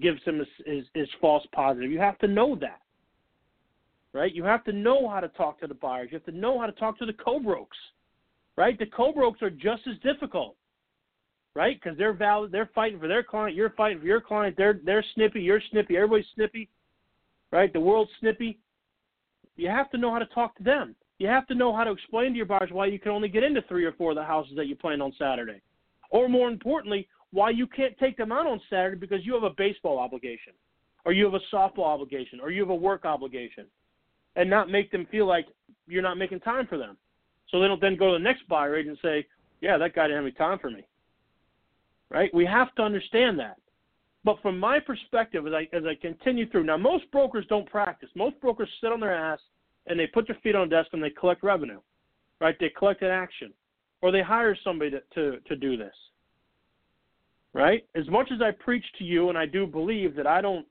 gives 0.00 0.22
him 0.24 0.38
his, 0.38 0.48
his, 0.66 0.84
his 0.94 1.08
false 1.20 1.46
positive. 1.52 1.90
You 1.90 1.98
have 1.98 2.18
to 2.18 2.28
know 2.28 2.56
that, 2.56 2.80
right? 4.12 4.34
You 4.34 4.44
have 4.44 4.64
to 4.64 4.72
know 4.72 5.08
how 5.08 5.20
to 5.20 5.28
talk 5.28 5.60
to 5.60 5.66
the 5.66 5.74
buyers. 5.74 6.08
You 6.10 6.18
have 6.18 6.26
to 6.26 6.38
know 6.38 6.58
how 6.60 6.66
to 6.66 6.72
talk 6.72 6.98
to 6.98 7.06
the 7.06 7.12
co-brokes, 7.14 7.76
right? 8.56 8.78
The 8.78 8.86
co-brokes 8.86 9.42
are 9.42 9.50
just 9.50 9.82
as 9.86 9.96
difficult, 10.02 10.56
right? 11.54 11.80
Because 11.82 11.96
they're 11.96 12.12
valid. 12.12 12.52
They're 12.52 12.70
fighting 12.74 13.00
for 13.00 13.08
their 13.08 13.22
client. 13.22 13.56
You're 13.56 13.70
fighting 13.70 14.00
for 14.00 14.06
your 14.06 14.20
client. 14.20 14.56
They're 14.56 14.80
they're 14.84 15.04
snippy. 15.14 15.40
You're 15.40 15.62
snippy. 15.70 15.96
Everybody's 15.96 16.26
snippy, 16.34 16.68
right? 17.50 17.72
The 17.72 17.80
world's 17.80 18.10
snippy. 18.20 18.58
You 19.56 19.68
have 19.68 19.90
to 19.90 19.98
know 19.98 20.12
how 20.12 20.18
to 20.18 20.26
talk 20.26 20.56
to 20.58 20.62
them. 20.62 20.94
You 21.18 21.26
have 21.26 21.46
to 21.48 21.54
know 21.54 21.74
how 21.74 21.82
to 21.82 21.90
explain 21.90 22.30
to 22.30 22.36
your 22.36 22.46
buyers 22.46 22.70
why 22.70 22.86
you 22.86 22.98
can 23.00 23.10
only 23.10 23.28
get 23.28 23.42
into 23.42 23.62
three 23.62 23.84
or 23.84 23.92
four 23.92 24.12
of 24.12 24.16
the 24.16 24.22
houses 24.22 24.52
that 24.56 24.68
you 24.68 24.76
plan 24.76 25.02
on 25.02 25.12
Saturday. 25.18 25.60
Or 26.10 26.28
more 26.28 26.48
importantly, 26.48 27.08
why 27.32 27.50
you 27.50 27.66
can't 27.66 27.96
take 27.98 28.16
them 28.16 28.32
out 28.32 28.46
on 28.46 28.60
Saturday 28.70 28.96
because 28.96 29.24
you 29.24 29.34
have 29.34 29.42
a 29.42 29.54
baseball 29.56 29.98
obligation, 29.98 30.52
or 31.04 31.12
you 31.12 31.24
have 31.24 31.34
a 31.34 31.54
softball 31.54 31.86
obligation, 31.86 32.40
or 32.40 32.50
you 32.50 32.60
have 32.62 32.70
a 32.70 32.74
work 32.74 33.04
obligation, 33.04 33.66
and 34.36 34.48
not 34.48 34.70
make 34.70 34.90
them 34.90 35.06
feel 35.10 35.26
like 35.26 35.46
you're 35.86 36.02
not 36.02 36.18
making 36.18 36.40
time 36.40 36.66
for 36.66 36.78
them. 36.78 36.96
So 37.50 37.60
they 37.60 37.66
don't 37.66 37.80
then 37.80 37.96
go 37.96 38.12
to 38.12 38.18
the 38.18 38.24
next 38.24 38.46
buyer 38.48 38.76
agent 38.76 38.90
and 38.90 38.98
say, 39.02 39.26
Yeah, 39.60 39.78
that 39.78 39.94
guy 39.94 40.04
didn't 40.04 40.18
have 40.18 40.26
any 40.26 40.32
time 40.32 40.58
for 40.58 40.70
me. 40.70 40.86
Right? 42.10 42.32
We 42.32 42.46
have 42.46 42.74
to 42.76 42.82
understand 42.82 43.38
that. 43.38 43.56
But 44.24 44.40
from 44.42 44.58
my 44.58 44.78
perspective, 44.80 45.46
as 45.46 45.52
I 45.52 45.68
as 45.74 45.84
I 45.84 45.94
continue 45.94 46.48
through, 46.50 46.64
now 46.64 46.76
most 46.76 47.10
brokers 47.10 47.46
don't 47.48 47.68
practice. 47.70 48.10
Most 48.14 48.40
brokers 48.40 48.68
sit 48.80 48.92
on 48.92 49.00
their 49.00 49.14
ass 49.14 49.40
and 49.86 49.98
they 49.98 50.06
put 50.06 50.26
their 50.26 50.36
feet 50.42 50.54
on 50.54 50.68
the 50.68 50.76
desk 50.76 50.90
and 50.92 51.02
they 51.02 51.10
collect 51.10 51.42
revenue, 51.42 51.80
right? 52.40 52.56
They 52.60 52.70
collect 52.70 53.02
an 53.02 53.10
action, 53.10 53.52
or 54.02 54.12
they 54.12 54.22
hire 54.22 54.56
somebody 54.62 54.90
to 54.90 55.00
to, 55.14 55.40
to 55.40 55.56
do 55.56 55.76
this, 55.76 55.94
right? 57.54 57.84
As 57.94 58.08
much 58.08 58.30
as 58.32 58.40
I 58.40 58.50
preach 58.50 58.84
to 58.98 59.04
you, 59.04 59.28
and 59.28 59.38
I 59.38 59.46
do 59.46 59.66
believe 59.66 60.14
that 60.16 60.26
I 60.26 60.40
don't 60.40 60.66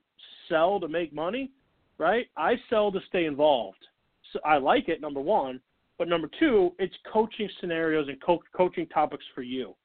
sell 0.49 0.79
to 0.79 0.87
make 0.87 1.13
money, 1.13 1.51
right? 1.97 2.27
I 2.37 2.55
sell 2.69 2.91
to 2.91 2.99
stay 3.07 3.25
involved. 3.25 3.85
So 4.33 4.39
I 4.45 4.57
like 4.57 4.89
it, 4.89 5.01
number 5.01 5.21
one, 5.21 5.59
but 5.97 6.07
number 6.07 6.29
two, 6.39 6.73
it's 6.79 6.95
coaching 7.11 7.49
scenarios 7.59 8.07
and 8.07 8.21
co- 8.21 8.43
coaching 8.55 8.87
topics 8.87 9.25
for 9.33 9.41
you, 9.41 9.75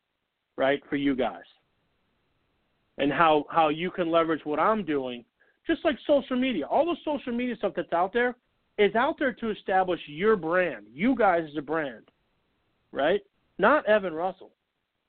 right? 0.56 0.82
For 0.90 0.96
you 0.96 1.14
guys 1.14 1.44
and 2.98 3.12
how 3.12 3.44
how 3.50 3.68
you 3.68 3.90
can 3.90 4.10
leverage 4.10 4.44
what 4.44 4.58
I'm 4.58 4.84
doing, 4.84 5.24
just 5.66 5.84
like 5.84 5.96
social 6.06 6.36
media. 6.36 6.66
All 6.66 6.86
the 6.86 6.96
social 7.04 7.32
media 7.32 7.56
stuff 7.56 7.72
that's 7.74 7.92
out 7.92 8.12
there 8.12 8.36
is 8.78 8.94
out 8.94 9.18
there 9.18 9.32
to 9.32 9.50
establish 9.50 10.00
your 10.06 10.36
brand, 10.36 10.86
you 10.92 11.14
guys 11.16 11.44
as 11.50 11.56
a 11.56 11.62
brand, 11.62 12.08
right? 12.90 13.20
Not 13.58 13.86
Evan 13.86 14.14
Russell. 14.14 14.52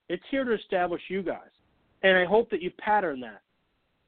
It's 0.09 0.23
here 0.29 0.43
to 0.43 0.53
establish 0.53 1.01
you 1.07 1.23
guys, 1.23 1.49
and 2.03 2.17
I 2.17 2.25
hope 2.25 2.49
that 2.51 2.61
you 2.61 2.71
pattern 2.77 3.19
that. 3.21 3.41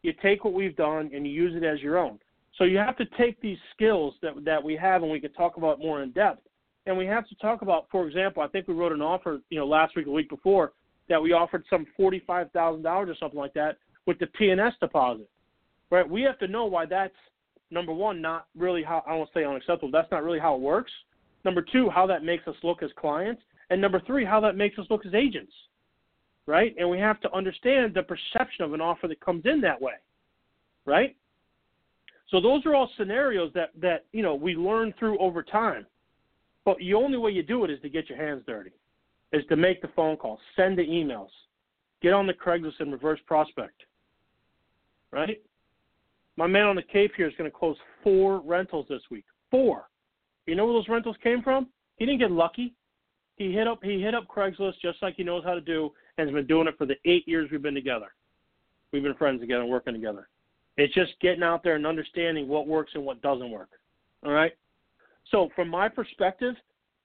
You 0.04 0.14
take 0.22 0.44
what 0.44 0.54
we've 0.54 0.76
done 0.76 1.10
and 1.14 1.26
you 1.26 1.34
use 1.34 1.56
it 1.56 1.66
as 1.66 1.82
your 1.82 1.98
own. 1.98 2.20
So 2.58 2.64
you 2.64 2.78
have 2.78 2.96
to 2.98 3.06
take 3.18 3.42
these 3.42 3.58
skills 3.74 4.14
that 4.22 4.34
that 4.46 4.64
we 4.64 4.76
have, 4.76 5.02
and 5.02 5.12
we 5.12 5.20
can 5.20 5.34
talk 5.34 5.58
about 5.58 5.80
more 5.80 6.04
in 6.04 6.12
depth. 6.12 6.42
And 6.86 6.98
we 6.98 7.06
have 7.08 7.28
to 7.30 7.36
talk 7.36 7.64
about, 7.64 7.88
for 7.92 8.08
example, 8.08 8.44
I 8.44 8.48
think 8.48 8.68
we 8.68 8.76
wrote 8.76 8.92
an 8.92 9.02
offer, 9.02 9.40
you 9.50 9.58
know, 9.58 9.66
last 9.66 9.96
week, 9.96 10.06
a 10.06 10.12
week 10.12 10.30
before, 10.30 10.74
that 11.10 11.22
we 11.22 11.34
offered 11.34 11.64
some 11.70 11.86
forty-five 11.98 12.52
thousand 12.52 12.84
dollars 12.84 13.10
or 13.10 13.16
something 13.20 13.40
like 13.40 13.54
that 13.56 13.78
with 14.06 14.20
the 14.20 14.28
P&S 14.28 14.74
deposit, 14.80 15.28
right? 15.90 16.08
We 16.08 16.22
have 16.22 16.38
to 16.40 16.48
know 16.48 16.66
why 16.66 16.86
that's 16.86 17.16
number 17.72 17.92
one, 17.92 18.22
not 18.22 18.48
really 18.56 18.84
how 18.84 19.04
I 19.08 19.16
won't 19.16 19.30
say 19.34 19.44
unacceptable. 19.44 19.92
That's 19.92 20.12
not 20.12 20.24
really 20.24 20.40
how 20.40 20.56
it 20.56 20.62
works. 20.62 20.92
Number 21.44 21.62
two, 21.64 21.90
how 21.90 22.06
that 22.08 22.24
makes 22.24 22.48
us 22.48 22.56
look 22.64 22.84
as 22.84 22.90
clients, 22.98 23.42
and 23.70 23.82
number 23.82 24.02
three, 24.06 24.24
how 24.24 24.40
that 24.42 24.56
makes 24.56 24.78
us 24.80 24.86
look 24.90 25.06
as 25.06 25.14
agents, 25.14 25.54
right? 26.48 26.76
And 26.78 26.90
we 26.90 27.00
have 27.00 27.20
to 27.22 27.34
understand 27.34 27.94
the 27.94 28.04
perception 28.04 28.66
of 28.66 28.74
an 28.74 28.82
offer 28.82 29.08
that 29.08 29.20
comes 29.20 29.46
in 29.46 29.62
that 29.62 29.82
way, 29.82 29.94
right? 30.86 31.16
So 32.30 32.42
those 32.42 32.66
are 32.66 32.76
all 32.76 32.90
scenarios 32.98 33.52
that 33.54 33.70
that 33.82 34.06
you 34.12 34.24
know 34.24 34.36
we 34.36 34.56
learn 34.56 34.94
through 34.98 35.18
over 35.20 35.44
time. 35.44 35.86
But 36.64 36.78
the 36.80 36.96
only 36.96 37.18
way 37.18 37.32
you 37.32 37.44
do 37.44 37.64
it 37.64 37.70
is 37.70 37.80
to 37.82 37.90
get 37.90 38.10
your 38.10 38.18
hands 38.18 38.44
dirty 38.48 38.72
is 39.32 39.44
to 39.50 39.56
make 39.56 39.82
the 39.82 39.90
phone 39.96 40.18
call, 40.18 40.40
send 40.56 40.78
the 40.78 40.84
emails, 40.84 41.30
get 42.02 42.14
on 42.14 42.26
the 42.26 42.34
Craigslist 42.34 42.80
and 42.80 42.92
reverse 42.92 43.20
prospect. 43.28 43.84
Right? 45.12 45.42
My 46.38 46.48
man 46.48 46.66
on 46.66 46.76
the 46.76 46.82
Cape 46.82 47.12
here 47.16 47.28
is 47.28 47.34
going 47.38 47.50
to 47.50 47.56
close 47.56 47.78
four 48.04 48.40
rentals 48.40 48.88
this 48.90 49.02
week. 49.10 49.26
Four. 49.52 49.88
You 50.48 50.56
know 50.56 50.66
where 50.66 50.74
those 50.74 50.90
rentals 50.90 51.16
came 51.24 51.42
from? 51.42 51.68
He 51.98 52.06
didn't 52.06 52.20
get 52.20 52.32
lucky. 52.32 52.74
he 53.38 53.52
hit 53.52 53.68
up 53.68 53.84
he 53.84 54.02
hit 54.02 54.16
up 54.16 54.28
Craigslist 54.28 54.80
just 54.82 55.02
like 55.02 55.16
he 55.16 55.24
knows 55.24 55.44
how 55.44 55.54
to 55.54 55.62
do, 55.62 55.92
and 56.18 56.28
has 56.28 56.34
been 56.34 56.48
doing 56.48 56.68
it 56.68 56.78
for 56.78 56.86
the 56.86 56.96
eight 57.06 57.28
years 57.28 57.50
we've 57.52 57.62
been 57.62 57.76
together. 57.76 58.08
We've 58.92 59.04
been 59.04 59.16
friends 59.16 59.42
together 59.42 59.66
working 59.66 59.94
together. 59.94 60.28
It's 60.78 60.94
just 60.94 61.14
getting 61.22 61.44
out 61.44 61.64
there 61.64 61.76
and 61.76 61.86
understanding 61.86 62.48
what 62.48 62.68
works 62.68 62.92
and 62.96 63.06
what 63.06 63.22
doesn't 63.22 63.52
work. 63.52 63.70
All 64.26 64.32
right. 64.32 64.54
So 65.32 65.50
from 65.56 65.70
my 65.70 65.90
perspective, 65.90 66.56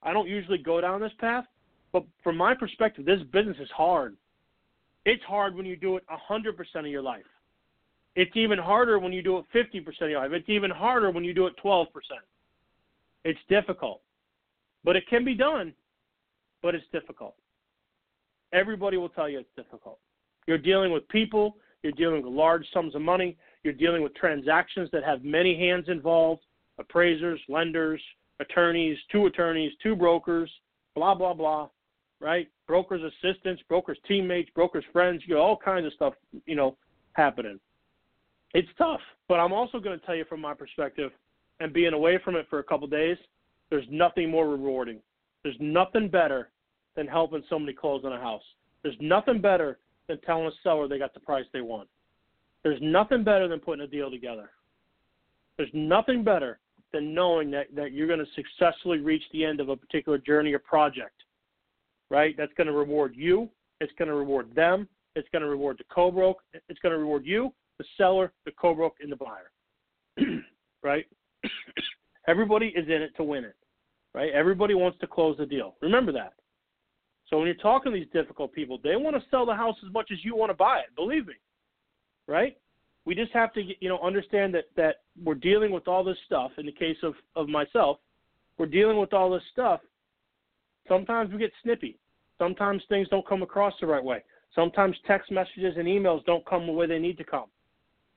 I 0.03 0.13
don't 0.13 0.29
usually 0.29 0.59
go 0.59 0.81
down 0.81 1.01
this 1.01 1.13
path, 1.19 1.45
but 1.93 2.05
from 2.23 2.37
my 2.37 2.55
perspective, 2.55 3.05
this 3.05 3.21
business 3.33 3.57
is 3.61 3.71
hard. 3.71 4.17
It's 5.05 5.23
hard 5.25 5.55
when 5.55 5.67
you 5.67 5.77
do 5.77 5.97
it 5.97 6.05
100% 6.31 6.55
of 6.77 6.87
your 6.87 7.03
life. 7.03 7.25
It's 8.17 8.37
even 8.37 8.59
harder 8.59 8.99
when 8.99 9.13
you 9.13 9.23
do 9.23 9.39
it 9.39 9.45
50% 9.55 9.87
of 10.03 10.11
your 10.11 10.21
life. 10.21 10.33
It's 10.33 10.49
even 10.49 10.71
harder 10.71 11.11
when 11.11 11.25
you 11.25 11.33
do 11.33 11.47
it 11.47 11.55
12%. 11.63 11.87
It's 13.25 13.39
difficult. 13.49 14.01
But 14.85 14.97
it 14.97 15.07
can 15.09 15.25
be 15.25 15.35
done, 15.35 15.73
but 16.63 16.75
it's 16.75 16.85
difficult. 16.93 17.35
Everybody 18.53 18.97
will 18.97 19.09
tell 19.09 19.29
you 19.29 19.39
it's 19.39 19.49
difficult. 19.57 19.99
You're 20.47 20.59
dealing 20.59 20.93
with 20.93 21.09
people, 21.09 21.57
you're 21.83 21.93
dealing 21.93 22.23
with 22.23 22.33
large 22.33 22.67
sums 22.73 22.95
of 22.95 23.03
money, 23.03 23.37
you're 23.63 23.75
dealing 23.75 24.03
with 24.03 24.15
transactions 24.15 24.89
that 24.93 25.05
have 25.05 25.23
many 25.23 25.57
hands 25.57 25.89
involved 25.89 26.43
appraisers, 26.79 27.41
lenders, 27.49 28.01
attorneys, 28.41 28.97
two 29.13 29.27
attorneys, 29.27 29.71
two 29.83 29.95
brokers, 29.95 30.51
blah, 30.95 31.15
blah, 31.15 31.35
blah, 31.35 31.69
right? 32.21 32.49
Brokers' 32.67 33.03
assistants, 33.03 33.63
brokers' 33.69 33.99
teammates, 34.09 34.51
brokers' 34.55 34.85
friends, 34.93 35.23
you 35.27 35.35
know, 35.35 35.43
all 35.43 35.57
kinds 35.57 35.87
of 35.87 35.93
stuff, 35.93 36.15
you 36.47 36.57
know, 36.57 36.77
happening. 37.13 37.61
It's 38.55 38.69
tough, 38.79 39.01
but 39.29 39.35
I'm 39.35 39.53
also 39.53 39.79
going 39.79 39.99
to 39.99 40.05
tell 40.05 40.17
you 40.17 40.25
from 40.25 40.41
my 40.41 40.55
perspective, 40.55 41.13
and 41.61 41.73
being 41.73 41.93
away 41.93 42.19
from 42.25 42.35
it 42.37 42.47
for 42.49 42.59
a 42.59 42.65
couple 42.65 42.89
days, 42.89 43.19
there's 43.69 43.87
nothing 43.91 44.31
more 44.31 44.49
rewarding. 44.49 44.99
There's 45.45 45.57
nothing 45.61 46.09
better 46.09 46.51
than 47.01 47.07
helping 47.07 47.43
somebody 47.49 47.73
close 47.73 48.05
on 48.05 48.13
a 48.13 48.21
house. 48.21 48.43
There's 48.83 48.97
nothing 49.01 49.41
better 49.41 49.79
than 50.07 50.21
telling 50.21 50.45
a 50.45 50.51
seller 50.63 50.87
they 50.87 50.99
got 50.99 51.15
the 51.15 51.21
price 51.21 51.47
they 51.51 51.63
want. 51.63 51.89
There's 52.63 52.79
nothing 52.83 53.25
better 53.25 53.49
than 53.49 53.59
putting 53.59 53.83
a 53.83 53.87
deal 53.87 54.11
together. 54.11 54.51
There's 55.57 55.71
nothing 55.73 56.23
better 56.23 56.59
than 56.93 57.15
knowing 57.15 57.51
that, 57.53 57.75
that 57.75 57.93
you're 57.93 58.07
going 58.07 58.19
to 58.19 58.27
successfully 58.35 58.99
reach 58.99 59.23
the 59.33 59.47
end 59.47 59.61
of 59.61 59.71
a 59.71 59.77
particular 59.79 60.19
journey 60.19 60.53
or 60.53 60.59
project, 60.59 61.23
right? 62.11 62.35
That's 62.37 62.53
going 62.59 62.67
to 62.67 62.75
reward 62.75 63.15
you. 63.17 63.49
It's 63.81 63.93
going 63.99 64.09
to 64.09 64.15
reward 64.15 64.55
them. 64.55 64.87
It's 65.17 65.29
going 65.33 65.41
to 65.41 65.49
reward 65.49 65.79
the 65.79 65.85
co-broke. 65.91 66.43
It's 66.69 66.81
going 66.81 66.93
to 66.93 66.99
reward 66.99 67.25
you, 67.25 67.51
the 67.79 67.85
seller, 67.97 68.31
the 68.45 68.53
co-broke, 68.61 68.97
and 69.01 69.11
the 69.11 69.17
buyer, 69.17 69.51
right? 70.83 71.07
Everybody 72.29 72.75
is 72.77 72.89
in 72.89 73.01
it 73.01 73.17
to 73.17 73.25
win 73.25 73.45
it, 73.45 73.57
right? 74.15 74.33
Everybody 74.35 74.75
wants 74.75 74.99
to 74.99 75.07
close 75.07 75.39
the 75.39 75.47
deal. 75.47 75.77
Remember 75.81 76.13
that. 76.13 76.35
So 77.31 77.39
when 77.39 77.47
you're 77.47 77.55
talking 77.55 77.93
to 77.93 77.99
these 77.99 78.09
difficult 78.13 78.53
people, 78.53 78.79
they 78.83 78.97
want 78.97 79.17
to 79.17 79.23
sell 79.31 79.47
the 79.47 79.55
house 79.55 79.77
as 79.87 79.93
much 79.93 80.11
as 80.13 80.19
you 80.25 80.35
want 80.35 80.51
to 80.51 80.55
buy 80.55 80.81
it. 80.81 80.95
Believe 80.97 81.29
me, 81.29 81.35
right? 82.27 82.57
We 83.07 83.15
just 83.15 83.33
have 83.33 83.53
to, 83.55 83.63
you 83.63 83.89
know, 83.89 84.01
understand 84.01 84.53
that 84.55 84.65
that 84.77 84.97
we're 85.25 85.37
dealing 85.37 85.71
with 85.71 85.89
all 85.89 86.05
this 86.05 86.19
stuff. 86.27 86.51
In 86.59 86.67
the 86.67 86.73
case 86.73 86.99
of 87.03 87.15
of 87.37 87.49
myself, 87.49 87.99
we're 88.59 88.67
dealing 88.67 88.99
with 88.99 89.15
all 89.15 89.31
this 89.31 89.43
stuff. 89.53 89.81
Sometimes 90.89 91.33
we 91.33 91.39
get 91.39 91.53
snippy. 91.63 91.99
Sometimes 92.37 92.83
things 92.89 93.09
don't 93.09 93.27
come 93.27 93.43
across 93.43 93.75
the 93.81 93.87
right 93.87 94.03
way. 94.03 94.23
Sometimes 94.55 94.97
text 95.07 95.31
messages 95.31 95.77
and 95.77 95.87
emails 95.87 96.25
don't 96.25 96.45
come 96.47 96.67
the 96.67 96.73
way 96.73 96.87
they 96.87 96.99
need 96.99 97.17
to 97.19 97.25
come. 97.25 97.47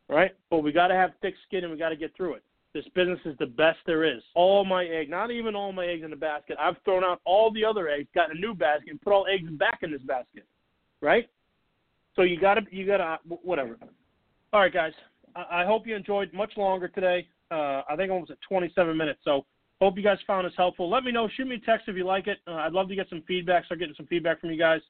Right? 0.10 0.32
But 0.50 0.60
we 0.60 0.72
got 0.72 0.88
to 0.88 0.96
have 0.96 1.12
thick 1.22 1.36
skin 1.48 1.64
and 1.64 1.72
we 1.72 1.78
got 1.78 1.90
to 1.90 1.96
get 1.96 2.16
through 2.18 2.36
it. 2.36 2.44
This 2.74 2.86
business 2.96 3.20
is 3.26 3.38
the 3.38 3.46
best 3.46 3.78
there 3.86 4.04
is. 4.04 4.22
All 4.34 4.66
my 4.66 4.86
eggs, 4.86 5.10
not 5.10 5.30
even 5.30 5.56
all 5.56 5.72
my 5.72 5.86
eggs 5.86 6.04
in 6.04 6.10
the 6.10 6.16
basket. 6.16 6.58
I've 6.60 6.76
thrown 6.84 7.04
out 7.04 7.22
all 7.24 7.52
the 7.52 7.64
other 7.64 7.88
eggs, 7.88 8.08
got 8.16 8.36
a 8.36 8.40
new 8.40 8.56
basket, 8.56 8.90
and 8.90 9.02
put 9.02 9.14
all 9.14 9.28
eggs 9.32 9.50
back 9.52 9.80
in 9.84 9.92
this 9.92 10.02
basket. 10.02 10.46
Right? 11.00 11.30
So 12.16 12.24
you 12.24 12.40
gotta, 12.40 12.62
you 12.72 12.88
gotta, 12.88 13.20
whatever. 13.28 13.78
All 14.52 14.62
right, 14.62 14.74
guys. 14.74 14.94
I, 15.36 15.66
hope 15.66 15.88
you 15.88 15.96
enjoyed 15.96 16.32
much 16.34 16.54
longer 16.58 16.88
today. 16.88 17.28
Uh, 17.50 17.82
I 17.90 17.96
think 17.98 18.12
almost 18.12 18.32
at 18.32 18.38
27 18.48 18.96
minutes. 18.96 19.20
So 19.24 19.46
hope 19.82 19.98
you 19.98 20.04
guys 20.04 20.20
found 20.28 20.46
this 20.46 20.54
helpful. 20.56 20.90
Let 20.90 21.04
me 21.04 21.12
know. 21.12 21.28
Shoot 21.36 21.48
me 21.48 21.56
a 21.56 21.60
text 21.60 21.88
if 21.88 21.96
you 21.96 22.06
like 22.06 22.28
it. 22.28 22.38
Uh, 22.48 22.54
I'd 22.54 22.72
love 22.72 22.88
to 22.90 22.96
get 22.96 23.10
some 23.10 23.24
feedback. 23.28 23.66
Start 23.66 23.80
getting 23.80 23.96
some 23.96 24.06
feedback 24.08 24.42
from 24.42 24.52
you 24.52 24.60
guys. 24.60 24.82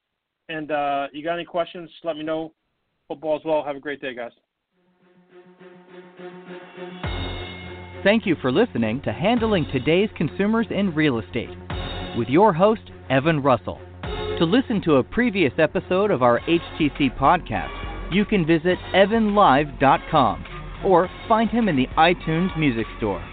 And 0.50 0.72
uh, 0.72 1.08
you 1.14 1.24
got 1.24 1.36
any 1.36 1.46
questions? 1.46 1.90
Let 2.04 2.18
me 2.18 2.24
know. 2.24 2.52
Football 3.08 3.38
as 3.38 3.46
well. 3.46 3.64
Have 3.64 3.78
a 3.78 3.80
great 3.80 4.02
day, 4.02 4.14
guys. 4.14 4.32
Thank 8.04 8.26
you 8.26 8.36
for 8.42 8.52
listening 8.52 9.02
to 9.04 9.14
Handling 9.14 9.66
Today's 9.72 10.10
Consumers 10.18 10.68
in 10.70 10.94
Real 10.94 11.20
Estate 11.20 11.58
with 12.18 12.28
your 12.28 12.52
host, 12.52 12.82
Evan 13.10 13.42
Russell. 13.42 13.80
To 14.40 14.44
listen 14.44 14.82
to 14.82 14.96
a 14.96 15.04
previous 15.04 15.54
episode 15.58 16.12
of 16.12 16.22
our 16.22 16.42
HTC 16.42 17.18
podcast, 17.18 17.72
you 18.14 18.26
can 18.26 18.46
visit 18.46 18.78
evanlive.com 18.94 20.46
or 20.84 21.10
find 21.30 21.50
him 21.50 21.70
in 21.70 21.78
the 21.78 21.88
iTunes 21.98 22.58
Music 22.60 22.86
Store. 22.98 23.24